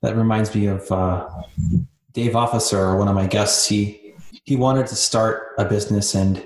That 0.03 0.17
reminds 0.17 0.55
me 0.55 0.67
of 0.67 0.91
uh, 0.93 1.29
Dave 2.19 2.35
Officer, 2.35 2.97
one 2.97 3.07
of 3.07 3.15
my 3.15 3.29
guests. 3.29 3.69
He 3.69 4.13
he 4.45 4.57
wanted 4.57 4.89
to 4.89 4.97
start 4.97 5.55
a 5.57 5.65
business 5.65 6.17
and 6.17 6.45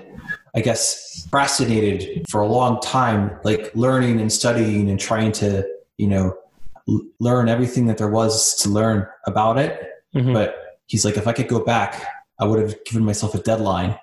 I 0.55 0.61
guess 0.61 1.25
procrastinated 1.31 2.27
for 2.29 2.41
a 2.41 2.47
long 2.47 2.79
time, 2.79 3.39
like 3.43 3.71
learning 3.73 4.21
and 4.21 4.31
studying 4.31 4.91
and 4.91 4.99
trying 4.99 5.31
to, 5.31 5.67
you 5.97 6.07
know, 6.07 6.37
l- 6.87 7.01
learn 7.19 7.49
everything 7.49 7.87
that 7.87 7.97
there 7.97 8.09
was 8.09 8.53
to 8.61 8.69
learn 8.69 9.07
about 9.25 9.57
it. 9.57 9.81
Mm-hmm. 10.15 10.31
But 10.31 10.77
he's 10.85 11.03
like, 11.03 11.17
if 11.17 11.25
I 11.25 11.33
could 11.33 11.47
go 11.47 11.65
back, 11.65 12.05
I 12.39 12.45
would 12.45 12.59
have 12.59 12.75
given 12.85 13.03
myself 13.03 13.33
a 13.33 13.39
deadline 13.39 13.97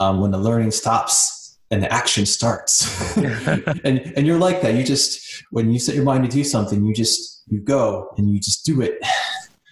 um, 0.00 0.20
when 0.20 0.32
the 0.32 0.38
learning 0.38 0.72
stops 0.72 1.60
and 1.70 1.80
the 1.80 1.92
action 1.92 2.26
starts. 2.26 3.16
and 3.84 4.00
and 4.16 4.26
you're 4.26 4.40
like 4.40 4.62
that. 4.62 4.74
You 4.74 4.82
just 4.82 5.44
when 5.52 5.70
you 5.70 5.78
set 5.78 5.94
your 5.94 6.04
mind 6.04 6.24
to 6.24 6.30
do 6.30 6.42
something, 6.42 6.84
you 6.84 6.92
just 6.92 7.44
you 7.46 7.60
go 7.60 8.12
and 8.16 8.28
you 8.28 8.40
just 8.40 8.66
do 8.66 8.80
it. 8.80 8.98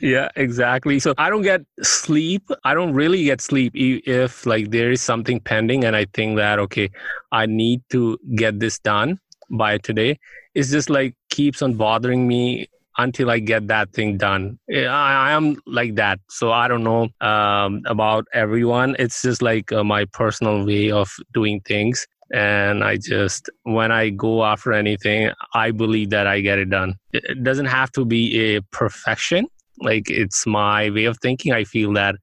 Yeah, 0.03 0.31
exactly. 0.35 0.99
So 0.99 1.15
I 1.17 1.31
don't 1.31 1.43
get 1.43 1.61
sleep. 1.81 2.43
I 2.65 2.75
don't 2.75 2.93
really 2.93 3.23
get 3.23 3.41
sleep 3.41 3.73
if 3.77 4.45
like 4.45 4.73
there 4.73 4.91
is 4.91 5.01
something 5.01 5.39
pending 5.39 5.85
and 5.85 5.95
I 5.95 6.07
think 6.13 6.37
that 6.39 6.59
okay, 6.59 6.91
I 7.31 7.47
need 7.47 7.83
to 7.91 8.19
get 8.35 8.59
this 8.59 8.81
done 8.81 9.21
by 9.49 9.79
today. 9.79 10.19
It's 10.57 10.73
just 10.73 10.91
like 10.91 11.15
keeps 11.31 11.63
on 11.63 11.75
bothering 11.75 12.27
me 12.27 12.67
until 12.99 13.31
I 13.31 13.39
get 13.39 13.69
that 13.69 13.93
thing 13.93 14.19
done. 14.19 14.59
I, 14.69 14.87
I 14.87 15.33
am 15.33 15.57
like 15.69 15.95
that. 15.95 16.19
So 16.29 16.51
I 16.51 16.67
don't 16.67 16.83
know 16.83 17.09
um, 17.21 17.83
about 17.87 18.27
everyone. 18.35 18.97
It's 18.99 19.23
just 19.23 19.41
like 19.41 19.71
uh, 19.71 19.85
my 19.85 20.05
personal 20.07 20.67
way 20.67 20.91
of 20.91 21.13
doing 21.33 21.61
things. 21.61 22.05
And 22.35 22.83
I 22.83 22.97
just, 22.97 23.49
when 23.63 23.93
I 23.93 24.11
go 24.11 24.45
after 24.45 24.73
anything, 24.73 25.31
I 25.55 25.71
believe 25.71 26.11
that 26.11 26.27
I 26.27 26.41
get 26.41 26.59
it 26.59 26.71
done. 26.71 26.97
It 27.13 27.45
doesn't 27.45 27.67
have 27.67 27.93
to 27.93 28.05
be 28.05 28.57
a 28.57 28.63
perfection 28.73 29.47
like 29.83 30.11
it's 30.11 30.47
my 30.47 30.91
way 30.91 31.05
of 31.05 31.19
thinking. 31.19 31.53
I 31.53 31.65
feel 31.65 31.93
that 31.95 32.17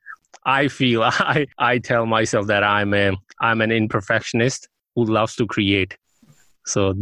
i 0.46 0.68
feel 0.68 1.04
i 1.36 1.46
i 1.58 1.78
tell 1.78 2.06
myself 2.06 2.48
that 2.48 2.64
i'm 2.64 2.94
a 2.94 3.12
i'm 3.42 3.62
an 3.62 3.70
imperfectionist 3.70 4.68
who 4.96 5.06
loves 5.06 5.36
to 5.36 5.46
create. 5.46 5.98
So 6.66 6.94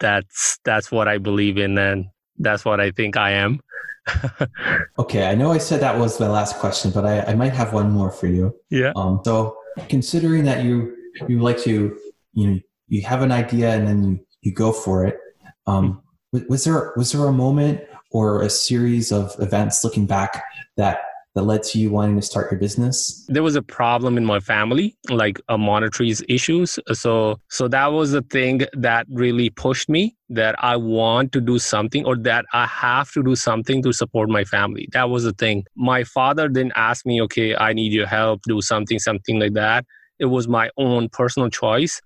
that's 0.00 0.58
that's 0.64 0.90
what 0.90 1.08
i 1.08 1.18
believe 1.18 1.58
in 1.58 1.76
and 1.78 2.06
that's 2.38 2.64
what 2.64 2.80
i 2.80 2.90
think 2.90 3.16
i 3.16 3.30
am. 3.30 3.60
Okay 4.98 5.26
i 5.26 5.34
know 5.34 5.52
i 5.52 5.58
said 5.58 5.80
that 5.80 5.98
was 5.98 6.18
my 6.18 6.28
last 6.28 6.56
question 6.56 6.90
but 6.90 7.04
i, 7.04 7.20
I 7.20 7.34
might 7.34 7.52
have 7.52 7.72
one 7.72 7.90
more 7.90 8.10
for 8.10 8.26
you. 8.26 8.54
Yeah. 8.70 8.92
Um, 8.96 9.20
so 9.24 9.56
considering 9.88 10.44
that 10.44 10.64
you 10.64 10.96
you 11.28 11.40
like 11.40 11.58
to 11.58 11.96
you 12.32 12.46
know 12.46 12.60
you 12.88 13.02
have 13.02 13.22
an 13.22 13.32
idea 13.32 13.70
and 13.74 13.86
then 13.86 14.02
you 14.04 14.20
you 14.42 14.52
go 14.52 14.72
for 14.72 15.04
it 15.06 15.18
um, 15.66 16.02
mm-hmm. 16.34 16.48
was 16.48 16.64
there 16.64 16.92
was 16.96 17.12
there 17.12 17.26
a 17.26 17.32
moment 17.32 17.80
or 18.10 18.42
a 18.42 18.50
series 18.50 19.12
of 19.12 19.34
events 19.38 19.84
looking 19.84 20.06
back 20.06 20.42
that 20.76 21.00
that 21.38 21.44
led 21.44 21.62
to 21.62 21.78
you 21.78 21.90
wanting 21.90 22.16
to 22.16 22.22
start 22.22 22.50
your 22.50 22.58
business? 22.58 23.24
There 23.28 23.42
was 23.42 23.54
a 23.54 23.62
problem 23.62 24.16
in 24.16 24.24
my 24.24 24.40
family 24.40 24.96
like 25.08 25.40
a 25.48 25.56
monetary 25.56 26.12
issues. 26.28 26.78
So 26.92 27.40
so 27.48 27.68
that 27.68 27.88
was 27.92 28.10
the 28.12 28.22
thing 28.22 28.62
that 28.72 29.06
really 29.10 29.50
pushed 29.50 29.88
me 29.88 30.16
that 30.30 30.54
i 30.62 30.76
want 30.76 31.32
to 31.32 31.40
do 31.40 31.58
something 31.58 32.04
or 32.04 32.14
that 32.14 32.44
i 32.52 32.66
have 32.66 33.10
to 33.12 33.22
do 33.22 33.34
something 33.34 33.82
to 33.82 33.92
support 33.92 34.28
my 34.28 34.44
family. 34.44 34.88
That 34.92 35.10
was 35.10 35.24
the 35.24 35.32
thing. 35.32 35.64
My 35.76 36.04
father 36.04 36.48
didn't 36.48 36.72
ask 36.76 37.06
me 37.06 37.22
okay 37.22 37.54
i 37.56 37.72
need 37.72 37.92
your 37.92 38.06
help. 38.06 38.42
Do 38.42 38.60
something 38.60 38.98
something 38.98 39.38
like 39.38 39.54
that. 39.54 39.84
It 40.18 40.26
was 40.26 40.48
my 40.48 40.70
own 40.76 41.08
personal 41.10 41.48
choice 41.48 42.00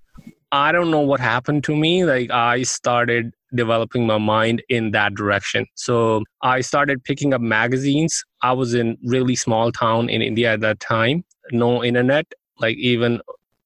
I 0.53 0.71
don't 0.71 0.91
know 0.91 1.01
what 1.01 1.19
happened 1.19 1.65
to 1.65 1.75
me. 1.75 2.05
Like 2.05 2.31
I 2.31 2.63
started 2.63 3.33
developing 3.55 4.07
my 4.07 4.19
mind 4.19 4.63
in 4.69 4.91
that 4.91 5.15
direction. 5.15 5.67
So 5.75 6.25
I 6.43 6.61
started 6.61 7.03
picking 7.05 7.33
up 7.33 7.41
magazines. 7.41 8.23
I 8.43 8.53
was 8.53 8.75
in 8.75 8.99
really 9.03 9.35
small 9.35 9.73
town 9.73 10.11
in 10.11 10.21
India 10.21 10.53
at 10.53 10.61
that 10.61 10.79
time. 10.79 11.25
No 11.53 11.83
internet. 11.83 12.27
Like 12.59 12.77
even 12.77 13.23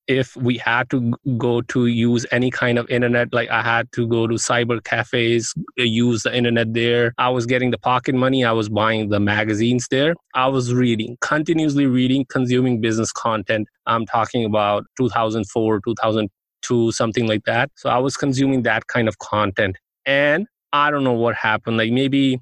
if 0.07 0.37
we 0.37 0.57
had 0.59 0.89
to 0.91 1.13
go 1.37 1.61
to 1.63 1.87
use 1.87 2.25
any 2.31 2.53
kind 2.53 2.79
of 2.79 2.89
internet, 2.89 3.33
like 3.33 3.51
I 3.51 3.63
had 3.63 3.91
to 3.93 4.07
go 4.07 4.29
to 4.29 4.35
cyber 4.35 4.83
cafes, 4.85 5.53
use 5.77 6.23
the 6.23 6.37
internet 6.37 6.73
there. 6.73 7.13
I 7.19 7.31
was 7.31 7.47
getting 7.47 7.73
the 7.73 7.79
pocket 7.79 8.15
money. 8.15 8.45
I 8.45 8.53
was 8.53 8.69
buying 8.69 9.09
the 9.09 9.19
magazines 9.19 9.89
there. 9.91 10.15
I 10.35 10.47
was 10.47 10.73
reading, 10.73 11.17
continuously 11.21 11.87
reading, 11.87 12.25
consuming 12.29 12.81
business 12.81 13.11
content. 13.11 13.67
I'm 13.87 14.07
talking 14.07 14.45
about 14.45 14.85
2004, 14.97 15.81
2000 15.81 16.31
to 16.69 16.93
something 16.93 17.27
like 17.27 17.45
that. 17.45 17.71
So 17.77 17.91
I 17.91 17.99
was 17.99 18.17
consuming 18.17 18.63
that 18.63 18.87
kind 18.87 19.09
of 19.09 19.19
content. 19.19 19.77
And 20.05 20.47
I 20.73 20.91
don't 20.91 21.05
know 21.05 21.13
what 21.13 21.35
happened. 21.35 21.77
Like 21.77 21.93
maybe 21.93 22.41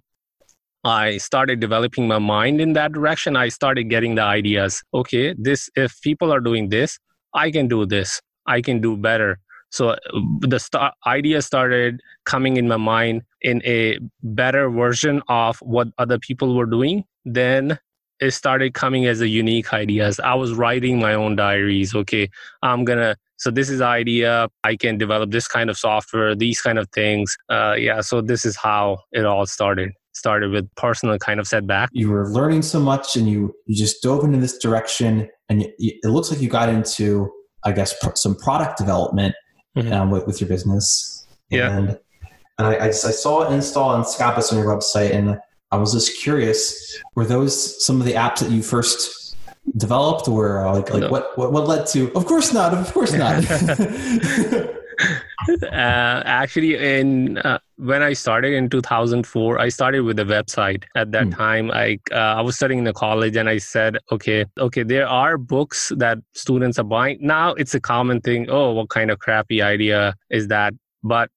I 0.85 1.17
started 1.17 1.61
developing 1.61 2.07
my 2.07 2.19
mind 2.19 2.61
in 2.61 2.75
that 2.75 2.93
direction. 2.93 3.37
I 3.37 3.49
started 3.49 3.85
getting 3.85 4.17
the 4.17 4.23
ideas. 4.23 4.83
Okay, 4.93 5.35
this 5.39 5.71
if 5.77 6.01
people 6.03 6.33
are 6.33 6.41
doing 6.41 6.69
this, 6.69 6.99
I 7.33 7.51
can 7.51 7.69
do 7.69 7.87
this. 7.87 8.21
I 8.47 8.61
can 8.61 8.81
do 8.81 8.97
better. 8.97 9.39
So 9.71 9.91
uh, 9.91 9.97
the 10.41 10.59
st- 10.59 10.93
idea 11.07 11.43
started 11.43 12.01
coming 12.27 12.59
in 12.59 12.69
my 12.69 12.77
mind 12.77 13.23
in 13.41 13.63
a 13.65 13.99
better 14.23 14.71
version 14.71 15.23
of 15.29 15.59
what 15.59 15.89
other 15.99 16.19
people 16.19 16.55
were 16.55 16.67
doing. 16.67 17.05
Then 17.25 17.79
it 18.25 18.33
started 18.33 18.75
coming 18.75 19.07
as 19.07 19.21
a 19.21 19.29
unique 19.29 19.73
ideas. 19.73 20.19
I 20.21 20.35
was 20.35 20.53
writing 20.53 20.99
my 20.99 21.15
own 21.15 21.37
diaries. 21.37 21.95
Okay, 21.95 22.29
I'm 22.63 22.85
gonna 22.85 23.17
so 23.37 23.51
this 23.51 23.69
is 23.69 23.81
idea 23.81 24.49
i 24.65 24.75
can 24.77 24.97
develop 24.97 25.31
this 25.31 25.47
kind 25.47 25.69
of 25.69 25.77
software 25.77 26.35
these 26.35 26.61
kind 26.61 26.79
of 26.79 26.89
things 26.91 27.37
uh, 27.51 27.75
yeah 27.77 28.01
so 28.01 28.21
this 28.21 28.45
is 28.45 28.57
how 28.57 28.99
it 29.13 29.25
all 29.25 29.47
started 29.47 29.91
started 30.15 30.51
with 30.51 30.73
personal 30.77 31.19
kind 31.19 31.41
of 31.41 31.47
setback 31.47 31.89
you 31.93 32.11
were 32.11 32.29
learning 32.31 32.63
so 32.63 32.81
much 32.81 33.17
and 33.17 33.29
you 33.29 33.53
you 33.67 33.77
just 33.77 34.03
dove 34.03 34.25
into 34.25 34.39
this 34.39 34.57
direction 34.59 35.29
and 35.49 35.63
you, 35.79 35.93
it 36.03 36.09
looks 36.09 36.31
like 36.31 36.41
you 36.41 36.49
got 36.49 36.69
into 36.69 37.31
i 37.65 37.73
guess 37.73 37.95
pr- 38.01 38.15
some 38.15 38.35
product 38.37 38.79
development 38.79 39.35
mm-hmm. 39.77 39.93
um, 39.93 40.11
with, 40.11 40.27
with, 40.27 40.41
your 40.41 40.49
business 40.49 41.27
yeah 41.51 41.77
and, 41.77 41.99
and 42.59 42.67
I, 42.69 42.75
I, 42.77 42.87
I 42.87 42.91
saw 42.91 43.51
install 43.51 43.95
and 43.95 44.05
Scapus 44.05 44.53
on 44.53 44.59
your 44.59 44.69
website 44.69 45.13
and 45.13 45.39
i 45.75 45.77
was 45.77 45.93
just 45.93 46.17
curious 46.23 47.03
were 47.15 47.27
those 47.27 47.85
some 47.85 48.01
of 48.01 48.07
the 48.07 48.13
apps 48.13 48.39
that 48.41 48.51
you 48.51 48.63
first 48.63 49.37
developed 49.77 50.29
or 50.29 50.67
uh, 50.67 50.75
like 50.75 50.91
like 50.91 51.03
no. 51.03 51.09
what, 51.09 51.37
what 51.39 51.53
what 51.53 51.67
led 51.67 51.87
to 51.87 52.13
of 52.15 52.27
course 52.27 52.53
not 52.53 52.75
of 52.75 52.93
course 52.93 53.13
not 53.13 53.35
uh, 55.63 56.23
actually 56.25 56.77
in 56.77 57.39
uh, 57.39 57.59
when 57.77 58.03
i 58.03 58.13
started 58.13 58.53
in 58.53 58.69
2004 58.69 59.59
i 59.59 59.69
started 59.69 60.03
with 60.03 60.19
a 60.19 60.25
website 60.25 60.85
at 60.95 61.11
that 61.13 61.27
mm. 61.27 61.35
time 61.35 61.71
i 61.73 61.99
uh, 62.13 62.39
i 62.39 62.41
was 62.41 62.57
studying 62.57 62.79
in 62.79 62.85
the 62.85 62.93
college 62.93 63.37
and 63.37 63.49
i 63.49 63.59
said 63.59 63.99
okay 64.13 64.45
okay 64.59 64.83
there 64.83 65.09
are 65.09 65.37
books 65.39 65.91
that 65.97 66.19
students 66.35 66.79
are 66.79 66.85
buying 66.85 67.19
now 67.21 67.55
it's 67.55 67.75
a 67.75 67.81
common 67.81 68.21
thing 68.21 68.49
oh 68.51 68.73
what 68.73 68.89
kind 68.91 69.11
of 69.11 69.19
crappy 69.19 69.63
idea 69.63 70.15
is 70.31 70.49
that 70.49 70.75
but 71.03 71.31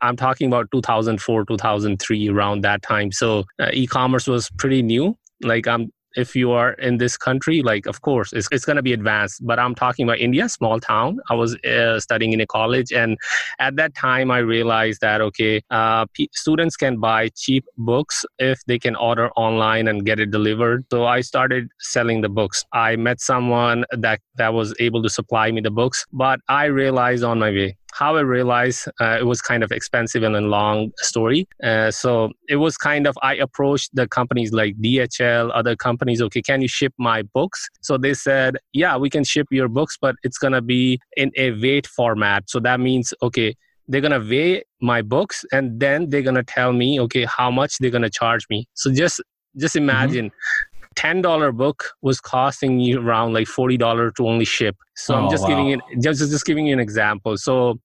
i'm 0.00 0.16
talking 0.16 0.46
about 0.46 0.70
2004 0.72 1.44
2003 1.44 2.28
around 2.28 2.62
that 2.62 2.82
time. 2.82 3.12
So 3.12 3.44
uh, 3.58 3.70
e-commerce 3.72 4.26
was 4.26 4.50
pretty 4.58 4.82
new. 4.82 5.16
Like 5.42 5.66
i'm 5.66 5.90
if 6.16 6.36
you 6.36 6.52
are 6.52 6.74
in 6.74 6.98
this 6.98 7.16
country 7.16 7.60
like 7.62 7.86
of 7.86 8.00
course 8.02 8.32
it's, 8.32 8.48
it's 8.52 8.64
going 8.64 8.76
to 8.76 8.82
be 8.82 8.92
advanced. 8.92 9.44
But 9.44 9.58
i'm 9.58 9.74
talking 9.74 10.04
about 10.04 10.18
india 10.18 10.48
small 10.48 10.80
town. 10.80 11.18
I 11.30 11.34
was 11.34 11.56
uh, 11.64 12.00
studying 12.00 12.32
in 12.32 12.40
a 12.40 12.46
college 12.46 12.92
and 12.92 13.18
at 13.58 13.76
that 13.76 13.94
time 13.94 14.30
i 14.30 14.38
realized 14.38 15.00
that 15.00 15.20
okay 15.20 15.60
uh, 15.70 16.06
p- 16.14 16.30
students 16.32 16.76
can 16.76 17.00
buy 17.00 17.30
cheap 17.36 17.64
books 17.76 18.24
if 18.38 18.60
they 18.66 18.78
can 18.78 18.96
order 18.96 19.30
online 19.30 19.88
and 19.88 20.04
get 20.06 20.20
it 20.20 20.30
delivered. 20.30 20.84
So 20.90 21.06
i 21.06 21.20
started 21.20 21.68
selling 21.80 22.20
the 22.20 22.28
books. 22.28 22.64
I 22.72 22.96
met 22.96 23.20
someone 23.20 23.84
that 23.90 24.20
that 24.36 24.54
was 24.54 24.74
able 24.78 25.02
to 25.02 25.08
supply 25.08 25.50
me 25.50 25.60
the 25.60 25.70
books 25.70 26.04
but 26.12 26.40
i 26.48 26.64
realized 26.64 27.24
on 27.24 27.38
my 27.38 27.50
way 27.50 27.76
how 27.94 28.16
I 28.16 28.22
realized 28.22 28.88
uh, 29.00 29.18
it 29.20 29.24
was 29.24 29.40
kind 29.40 29.62
of 29.62 29.70
expensive 29.70 30.24
and 30.24 30.34
a 30.34 30.40
long 30.40 30.90
story. 30.98 31.46
Uh, 31.62 31.92
so 31.92 32.32
it 32.48 32.56
was 32.56 32.76
kind 32.76 33.06
of, 33.06 33.16
I 33.22 33.36
approached 33.36 33.90
the 33.94 34.08
companies 34.08 34.52
like 34.52 34.74
DHL, 34.80 35.52
other 35.54 35.76
companies, 35.76 36.20
okay, 36.20 36.42
can 36.42 36.60
you 36.60 36.66
ship 36.66 36.92
my 36.98 37.22
books? 37.22 37.68
So 37.82 37.96
they 37.96 38.14
said, 38.14 38.56
yeah, 38.72 38.96
we 38.96 39.10
can 39.10 39.22
ship 39.22 39.46
your 39.52 39.68
books, 39.68 39.96
but 40.00 40.16
it's 40.24 40.38
going 40.38 40.54
to 40.54 40.60
be 40.60 40.98
in 41.16 41.30
a 41.36 41.52
weight 41.52 41.86
format. 41.86 42.50
So 42.50 42.58
that 42.60 42.80
means, 42.80 43.14
okay, 43.22 43.54
they're 43.86 44.00
going 44.00 44.20
to 44.20 44.28
weigh 44.28 44.64
my 44.80 45.00
books 45.00 45.44
and 45.52 45.78
then 45.78 46.10
they're 46.10 46.22
going 46.22 46.34
to 46.34 46.42
tell 46.42 46.72
me, 46.72 46.98
okay, 47.02 47.24
how 47.24 47.52
much 47.52 47.78
they're 47.78 47.90
going 47.90 48.02
to 48.02 48.10
charge 48.10 48.44
me. 48.50 48.66
So 48.74 48.92
just, 48.92 49.22
just 49.56 49.76
mm-hmm. 49.76 49.84
imagine. 49.84 50.26
Mm-hmm 50.26 50.70
$10 50.94 51.56
book 51.56 51.90
was 52.02 52.20
costing 52.20 52.80
you 52.80 53.00
around 53.00 53.32
like 53.32 53.46
$40 53.46 54.14
to 54.14 54.28
only 54.28 54.44
ship. 54.44 54.76
So 54.96 55.14
oh, 55.14 55.24
I'm 55.24 55.30
just 55.30 55.42
wow. 55.42 55.48
giving 55.48 55.68
it 55.70 55.80
just 56.00 56.20
just 56.20 56.44
giving 56.44 56.66
you 56.66 56.72
an 56.72 56.80
example. 56.80 57.36
So 57.36 57.78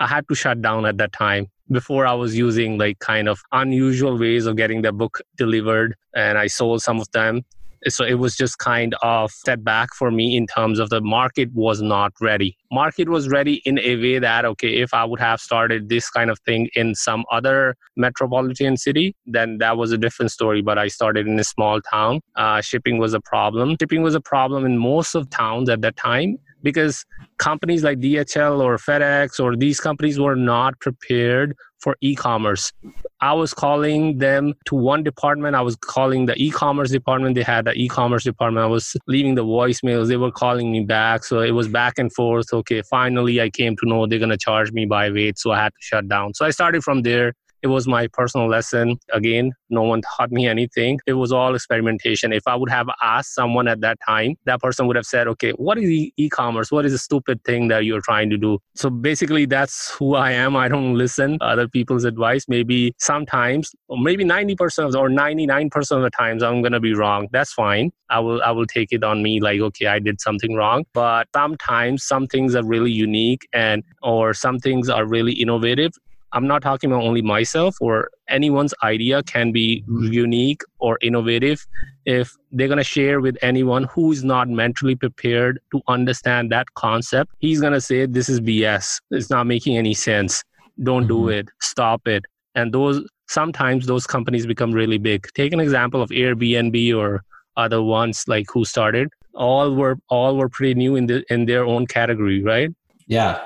I 0.00 0.06
had 0.06 0.26
to 0.28 0.34
shut 0.34 0.62
down 0.62 0.86
at 0.86 0.96
that 0.98 1.12
time. 1.12 1.48
Before 1.70 2.04
I 2.06 2.14
was 2.14 2.36
using 2.36 2.78
like 2.78 2.98
kind 2.98 3.28
of 3.28 3.40
unusual 3.52 4.18
ways 4.18 4.46
of 4.46 4.56
getting 4.56 4.82
the 4.82 4.92
book 4.92 5.20
delivered 5.36 5.94
and 6.16 6.36
I 6.36 6.48
sold 6.48 6.82
some 6.82 7.00
of 7.00 7.08
them. 7.12 7.42
so 7.88 8.04
it 8.04 8.14
was 8.14 8.36
just 8.36 8.58
kind 8.58 8.94
of 9.02 9.30
step 9.30 9.64
back 9.64 9.94
for 9.94 10.10
me 10.10 10.36
in 10.36 10.46
terms 10.46 10.78
of 10.78 10.90
the 10.90 11.00
market 11.00 11.48
was 11.54 11.80
not 11.80 12.12
ready 12.20 12.56
market 12.70 13.08
was 13.08 13.28
ready 13.28 13.62
in 13.64 13.78
a 13.78 13.96
way 13.96 14.18
that 14.18 14.44
okay 14.44 14.72
if 14.84 14.92
i 14.92 15.02
would 15.04 15.20
have 15.20 15.40
started 15.40 15.88
this 15.88 16.10
kind 16.10 16.30
of 16.30 16.38
thing 16.40 16.68
in 16.74 16.94
some 16.94 17.24
other 17.30 17.74
metropolitan 17.96 18.76
city 18.76 19.14
then 19.26 19.56
that 19.58 19.76
was 19.78 19.92
a 19.92 19.98
different 19.98 20.30
story 20.30 20.60
but 20.60 20.76
i 20.78 20.88
started 20.88 21.26
in 21.26 21.38
a 21.38 21.44
small 21.44 21.80
town 21.80 22.20
uh, 22.36 22.60
shipping 22.60 22.98
was 22.98 23.14
a 23.14 23.20
problem 23.20 23.76
shipping 23.80 24.02
was 24.02 24.14
a 24.14 24.20
problem 24.20 24.66
in 24.66 24.76
most 24.76 25.14
of 25.14 25.30
towns 25.30 25.68
at 25.68 25.80
that 25.80 25.96
time 25.96 26.36
because 26.62 27.04
companies 27.38 27.82
like 27.82 27.98
DHL 27.98 28.60
or 28.60 28.76
FedEx 28.76 29.40
or 29.40 29.56
these 29.56 29.80
companies 29.80 30.18
were 30.18 30.36
not 30.36 30.78
prepared 30.80 31.54
for 31.80 31.96
e-commerce. 32.02 32.72
I 33.20 33.32
was 33.32 33.54
calling 33.54 34.18
them 34.18 34.54
to 34.66 34.74
one 34.74 35.02
department. 35.02 35.56
I 35.56 35.62
was 35.62 35.76
calling 35.76 36.26
the 36.26 36.34
e-commerce 36.36 36.90
department. 36.90 37.34
They 37.34 37.42
had 37.42 37.64
the 37.64 37.72
e-commerce 37.72 38.24
department. 38.24 38.64
I 38.64 38.68
was 38.68 38.96
leaving 39.06 39.34
the 39.34 39.44
voicemails. 39.44 40.08
They 40.08 40.18
were 40.18 40.30
calling 40.30 40.70
me 40.70 40.84
back. 40.84 41.24
So 41.24 41.40
it 41.40 41.52
was 41.52 41.68
back 41.68 41.98
and 41.98 42.12
forth. 42.12 42.52
Okay, 42.52 42.82
finally 42.82 43.40
I 43.40 43.48
came 43.48 43.76
to 43.76 43.88
know 43.88 44.06
they're 44.06 44.18
gonna 44.18 44.36
charge 44.36 44.72
me 44.72 44.84
by 44.84 45.10
weight. 45.10 45.38
So 45.38 45.52
I 45.52 45.58
had 45.58 45.70
to 45.70 45.80
shut 45.80 46.08
down. 46.08 46.34
So 46.34 46.44
I 46.44 46.50
started 46.50 46.84
from 46.84 47.02
there 47.02 47.32
it 47.62 47.68
was 47.68 47.86
my 47.86 48.06
personal 48.08 48.48
lesson. 48.48 48.98
Again, 49.12 49.52
no 49.68 49.82
one 49.82 50.02
taught 50.02 50.30
me 50.30 50.46
anything. 50.46 50.98
It 51.06 51.14
was 51.14 51.32
all 51.32 51.54
experimentation. 51.54 52.32
If 52.32 52.46
I 52.46 52.56
would 52.56 52.70
have 52.70 52.88
asked 53.02 53.34
someone 53.34 53.68
at 53.68 53.80
that 53.80 53.98
time, 54.06 54.36
that 54.44 54.60
person 54.60 54.86
would 54.86 54.96
have 54.96 55.06
said, 55.06 55.28
okay, 55.28 55.50
what 55.52 55.78
is 55.78 55.88
e 55.88 56.28
commerce? 56.30 56.70
What 56.70 56.86
is 56.86 56.92
the 56.92 56.98
stupid 56.98 57.42
thing 57.44 57.68
that 57.68 57.84
you're 57.84 58.00
trying 58.00 58.30
to 58.30 58.36
do? 58.36 58.58
So 58.74 58.90
basically, 58.90 59.46
that's 59.46 59.90
who 59.90 60.14
I 60.14 60.32
am. 60.32 60.56
I 60.56 60.68
don't 60.68 60.94
listen 60.94 61.38
other 61.40 61.68
people's 61.68 62.04
advice. 62.04 62.46
Maybe 62.48 62.94
sometimes, 62.98 63.74
or 63.88 63.98
maybe 63.98 64.24
90% 64.24 64.88
of, 64.88 64.94
or 64.96 65.08
99% 65.08 65.96
of 65.96 66.02
the 66.02 66.10
times, 66.10 66.42
I'm 66.42 66.62
going 66.62 66.72
to 66.72 66.80
be 66.80 66.94
wrong. 66.94 67.28
That's 67.32 67.52
fine. 67.52 67.90
I 68.08 68.18
will, 68.18 68.42
I 68.42 68.50
will 68.50 68.66
take 68.66 68.88
it 68.92 69.04
on 69.04 69.22
me 69.22 69.40
like, 69.40 69.60
okay, 69.60 69.86
I 69.86 69.98
did 70.00 70.20
something 70.20 70.54
wrong. 70.54 70.84
But 70.94 71.28
sometimes 71.34 72.04
some 72.04 72.26
things 72.26 72.54
are 72.54 72.64
really 72.64 72.90
unique 72.90 73.46
and, 73.52 73.84
or 74.02 74.34
some 74.34 74.58
things 74.58 74.88
are 74.88 75.06
really 75.06 75.32
innovative 75.32 75.92
I'm 76.32 76.46
not 76.46 76.62
talking 76.62 76.90
about 76.90 77.02
only 77.02 77.22
myself 77.22 77.76
or 77.80 78.10
anyone's 78.28 78.74
idea 78.82 79.22
can 79.22 79.52
be 79.52 79.84
unique 79.88 80.62
or 80.78 80.98
innovative 81.02 81.66
if 82.04 82.36
they're 82.52 82.68
going 82.68 82.78
to 82.78 82.84
share 82.84 83.20
with 83.20 83.36
anyone 83.42 83.84
who 83.84 84.12
is 84.12 84.22
not 84.22 84.48
mentally 84.48 84.94
prepared 84.94 85.60
to 85.72 85.80
understand 85.88 86.52
that 86.52 86.72
concept. 86.74 87.32
He's 87.38 87.60
going 87.60 87.72
to 87.72 87.80
say, 87.80 88.06
This 88.06 88.28
is 88.28 88.40
BS. 88.40 89.00
It's 89.10 89.30
not 89.30 89.46
making 89.46 89.76
any 89.76 89.94
sense. 89.94 90.44
Don't 90.82 91.02
mm-hmm. 91.02 91.08
do 91.08 91.28
it. 91.28 91.48
Stop 91.60 92.06
it. 92.06 92.24
And 92.54 92.72
those 92.72 93.04
sometimes 93.28 93.86
those 93.86 94.06
companies 94.06 94.46
become 94.46 94.72
really 94.72 94.98
big. 94.98 95.26
Take 95.34 95.52
an 95.52 95.60
example 95.60 96.02
of 96.02 96.10
Airbnb 96.10 96.96
or 96.96 97.22
other 97.56 97.82
ones 97.82 98.24
like 98.26 98.46
who 98.52 98.64
started. 98.64 99.08
All 99.34 99.74
were 99.74 99.96
all 100.08 100.36
were 100.36 100.48
pretty 100.48 100.74
new 100.74 100.96
in 100.96 101.06
the 101.06 101.24
in 101.30 101.46
their 101.46 101.64
own 101.64 101.86
category, 101.86 102.42
right? 102.42 102.70
Yeah. 103.06 103.40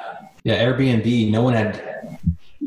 Yeah, 0.44 0.62
Airbnb, 0.62 1.30
no 1.30 1.42
one 1.42 1.54
had 1.54 1.93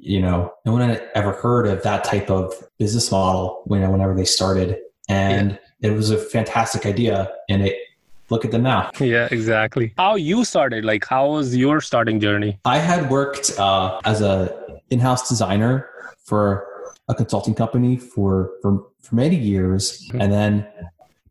you 0.08 0.22
know, 0.22 0.54
no 0.66 0.72
one 0.72 0.82
had 0.82 1.10
ever 1.16 1.34
heard 1.34 1.68
of 1.68 1.84
that 1.84 2.04
type 2.04 2.30
of 2.30 2.54
business 2.80 3.12
model 3.12 3.62
when, 3.66 3.90
whenever 3.92 4.16
they 4.16 4.26
started. 4.26 4.78
And 5.10 5.60
yeah. 5.82 5.90
it 5.90 5.94
was 5.94 6.10
a 6.12 6.18
fantastic 6.18 6.86
idea. 6.86 7.32
And 7.50 7.68
it, 7.68 7.78
look 8.30 8.46
at 8.46 8.52
them 8.52 8.64
now. 8.64 8.92
Yeah, 9.00 9.28
exactly. 9.32 9.94
How 9.98 10.16
you 10.16 10.46
started? 10.46 10.86
Like, 10.86 11.06
how 11.06 11.32
was 11.32 11.56
your 11.56 11.82
starting 11.82 12.20
journey? 12.20 12.60
I 12.66 12.78
had 12.78 13.10
worked 13.10 13.60
uh, 13.60 14.00
as 14.06 14.22
a 14.22 14.82
in-house 14.90 15.28
designer 15.28 15.90
for 16.24 16.66
a 17.10 17.16
consulting 17.16 17.56
company 17.56 17.98
for 17.98 18.52
for, 18.62 18.86
for 19.02 19.16
many 19.16 19.36
years, 19.36 20.08
mm-hmm. 20.08 20.22
and 20.22 20.32
then 20.32 20.68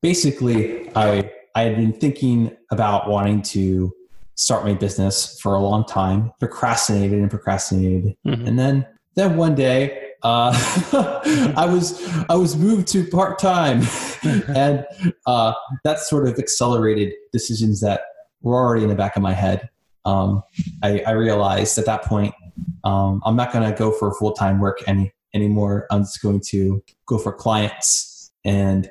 basically 0.01 0.91
I 0.97 1.31
I 1.55 1.63
had 1.63 1.77
been 1.77 1.93
thinking 1.93 2.57
about 2.71 3.09
wanting 3.09 3.43
to 3.57 3.95
start 4.37 4.65
my 4.65 4.75
business 4.75 5.39
for 5.41 5.55
a 5.55 5.61
long 5.61 5.85
time, 5.85 6.33
procrastinated 6.39 7.19
and 7.19 7.31
procrastinated. 7.31 8.17
Mm-hmm. 8.27 8.47
And 8.47 8.59
then 8.59 8.87
then 9.15 9.37
one 9.37 9.55
day 9.55 10.07
uh, 10.23 10.53
I 11.57 11.67
was 11.67 12.07
I 12.29 12.35
was 12.35 12.57
moved 12.57 12.89
to 12.89 13.07
part 13.07 13.39
time, 13.39 13.83
and 14.23 14.87
uh, 15.27 15.53
that 15.85 16.01
sort 16.01 16.29
of 16.29 16.39
accelerated 16.39 17.15
decisions 17.33 17.81
that 17.81 18.03
were 18.43 18.57
already 18.57 18.83
in 18.83 18.89
the 18.89 18.97
back 18.97 19.17
of 19.17 19.23
my 19.23 19.33
head. 19.33 19.69
Um, 20.05 20.43
I, 20.85 21.01
I, 21.01 21.11
realized 21.13 21.79
at 21.79 21.87
that 21.87 22.05
point 22.05 22.33
um, 22.85 23.21
I'm 23.25 23.35
not 23.35 23.53
going 23.53 23.69
to 23.69 23.77
go 23.77 23.91
for 23.91 24.15
full 24.15 24.33
time 24.33 24.61
work 24.61 24.79
any 24.87 25.13
anymore. 25.35 25.87
I'm 25.91 26.03
just 26.03 26.23
going 26.23 26.41
to 26.49 26.83
go 27.07 27.19
for 27.19 27.33
clients 27.33 28.31
and 28.45 28.89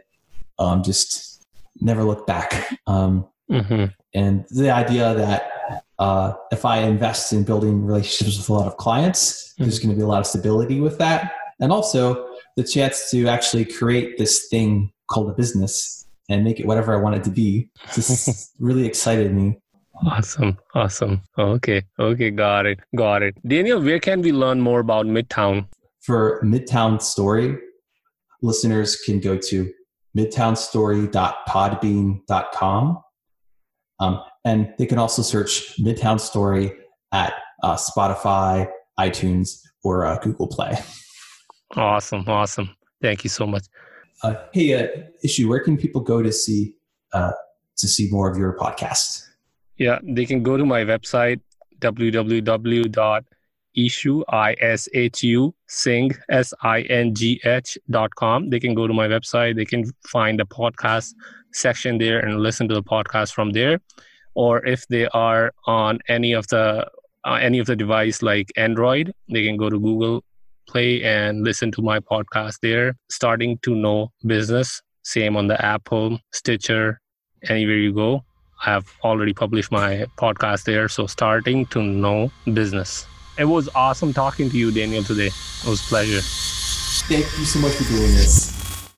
um, 0.60 0.84
just 0.84 1.42
never 1.80 2.04
look 2.04 2.28
back. 2.28 2.70
Um, 2.86 3.28
mm-hmm. 3.50 3.86
And 4.16 4.46
the 4.50 4.72
idea 4.72 5.14
that 5.14 5.52
uh, 6.00 6.34
if 6.52 6.66
I 6.66 6.80
invest 6.80 7.32
in 7.34 7.44
building 7.44 7.86
relationships 7.86 8.38
with 8.38 8.50
a 8.50 8.54
lot 8.54 8.66
of 8.68 8.78
clients, 8.78 9.54
mm-hmm. 9.54 9.64
there's 9.64 9.80
going 9.80 9.92
to 9.92 9.96
be 9.96 10.02
a 10.02 10.08
lot 10.08 10.20
of 10.20 10.28
stability 10.28 10.80
with 10.80 10.98
that. 11.00 11.34
And 11.60 11.72
also 11.72 12.28
the 12.56 12.64
chance 12.64 13.12
to 13.12 13.28
actually 13.28 13.66
create 13.66 14.18
this 14.18 14.48
thing 14.50 14.92
called 15.10 15.30
a 15.30 15.34
business 15.34 16.08
and 16.30 16.44
make 16.44 16.60
it 16.60 16.66
whatever 16.66 16.98
I 16.98 17.02
want 17.02 17.16
it 17.16 17.24
to 17.26 17.30
be. 17.30 17.70
Just 17.94 18.56
really 18.60 18.86
excited 18.86 19.32
me. 19.34 19.60
Awesome. 20.06 20.58
Awesome. 20.74 21.22
Okay. 21.38 21.84
Okay. 22.00 22.32
Got 22.32 22.66
it. 22.66 22.80
Got 22.96 23.22
it. 23.24 23.36
Daniel, 23.48 23.82
where 23.82 24.00
can 24.00 24.22
we 24.22 24.32
learn 24.32 24.62
more 24.62 24.80
about 24.80 25.06
Midtown? 25.06 25.68
For 26.02 26.42
Midtown 26.44 27.02
Story, 27.02 27.58
listeners 28.42 28.96
can 28.98 29.20
go 29.20 29.38
to 29.38 29.70
midtownstory.podbean.com 30.18 33.02
um, 34.00 34.22
and 34.44 34.74
they 34.78 34.86
can 34.86 34.98
also 34.98 35.22
search 35.22 35.78
Midtown 35.80 36.20
Story 36.20 36.74
at 37.12 37.34
uh, 37.64 37.76
Spotify, 37.76 38.68
iTunes, 39.00 39.62
or 39.84 40.06
uh, 40.06 40.18
Google 40.20 40.48
Play. 40.48 40.78
Awesome, 41.76 42.24
awesome. 42.28 42.76
Thank 43.02 43.24
you 43.24 43.30
so 43.30 43.46
much. 43.46 43.66
Uh, 44.24 44.36
hey, 44.54 44.74
uh, 44.74 44.88
Ishu, 45.26 45.48
where 45.48 45.60
can 45.60 45.78
people 45.78 46.02
go 46.02 46.22
to 46.22 46.32
see 46.32 46.76
uh, 47.14 47.32
to 47.78 47.88
see 47.88 48.10
more 48.12 48.30
of 48.32 48.38
your 48.38 48.58
podcast? 48.58 49.24
Yeah, 49.78 50.00
they 50.04 50.26
can 50.26 50.42
go 50.42 50.58
to 50.58 50.66
my 50.66 50.84
website 50.84 51.42
www.ishu 51.80 53.24
i 54.30 54.56
s 54.62 54.90
h 54.94 55.24
u 55.24 55.54
Singh 55.68 56.12
s 56.30 56.54
i 56.62 56.82
n 56.84 57.14
g 57.14 57.42
h 57.44 57.78
dot 57.90 58.16
com. 58.16 58.50
They 58.50 58.60
can 58.60 58.74
go 58.74 58.88
to 58.88 58.94
my 58.94 59.08
website. 59.08 59.56
They 59.56 59.66
can 59.66 59.84
find 60.08 60.40
the 60.40 60.46
podcast 60.46 61.14
section 61.56 61.98
there 61.98 62.20
and 62.20 62.40
listen 62.40 62.68
to 62.68 62.76
the 62.76 62.84
podcast 62.84 63.34
from 63.34 63.52
there. 63.52 63.80
Or 64.34 64.66
if 64.66 64.86
they 64.88 65.08
are 65.08 65.54
on 65.66 66.00
any 66.08 66.34
of 66.34 66.48
the 66.48 66.88
uh, 67.26 67.40
any 67.42 67.58
of 67.60 67.66
the 67.66 67.76
device 67.76 68.22
like 68.22 68.52
android 68.56 69.12
they 69.30 69.44
can 69.44 69.58
go 69.58 69.68
to 69.68 69.80
google 69.80 70.24
play 70.68 71.04
and 71.04 71.44
listen 71.44 71.72
to 71.72 71.82
my 71.82 72.00
podcast 72.00 72.60
there. 72.62 72.96
Starting 73.10 73.58
to 73.60 73.76
know 73.76 74.12
business 74.26 74.82
same 75.04 75.38
on 75.38 75.48
the 75.48 75.64
apple 75.64 76.20
stitcher 76.34 77.00
anywhere 77.50 77.78
you 77.78 77.94
go. 77.94 78.24
I 78.66 78.72
have 78.72 78.92
already 79.04 79.34
published 79.34 79.72
my 79.72 80.06
podcast 80.18 80.64
there. 80.64 80.90
So 80.90 81.06
starting 81.06 81.68
to 81.68 81.82
know 81.82 82.32
business. 82.54 83.06
It 83.38 83.46
was 83.46 83.70
awesome 83.76 84.14
talking 84.14 84.50
to 84.50 84.58
you 84.58 84.72
daniel 84.72 85.04
today. 85.04 85.28
It 85.28 85.68
was 85.68 85.82
pleasure. 85.88 86.22
Thank 87.08 87.26
you 87.38 87.46
so 87.46 87.60
much 87.60 87.74
for 87.74 87.84
doing 87.84 88.14
this 88.16 88.55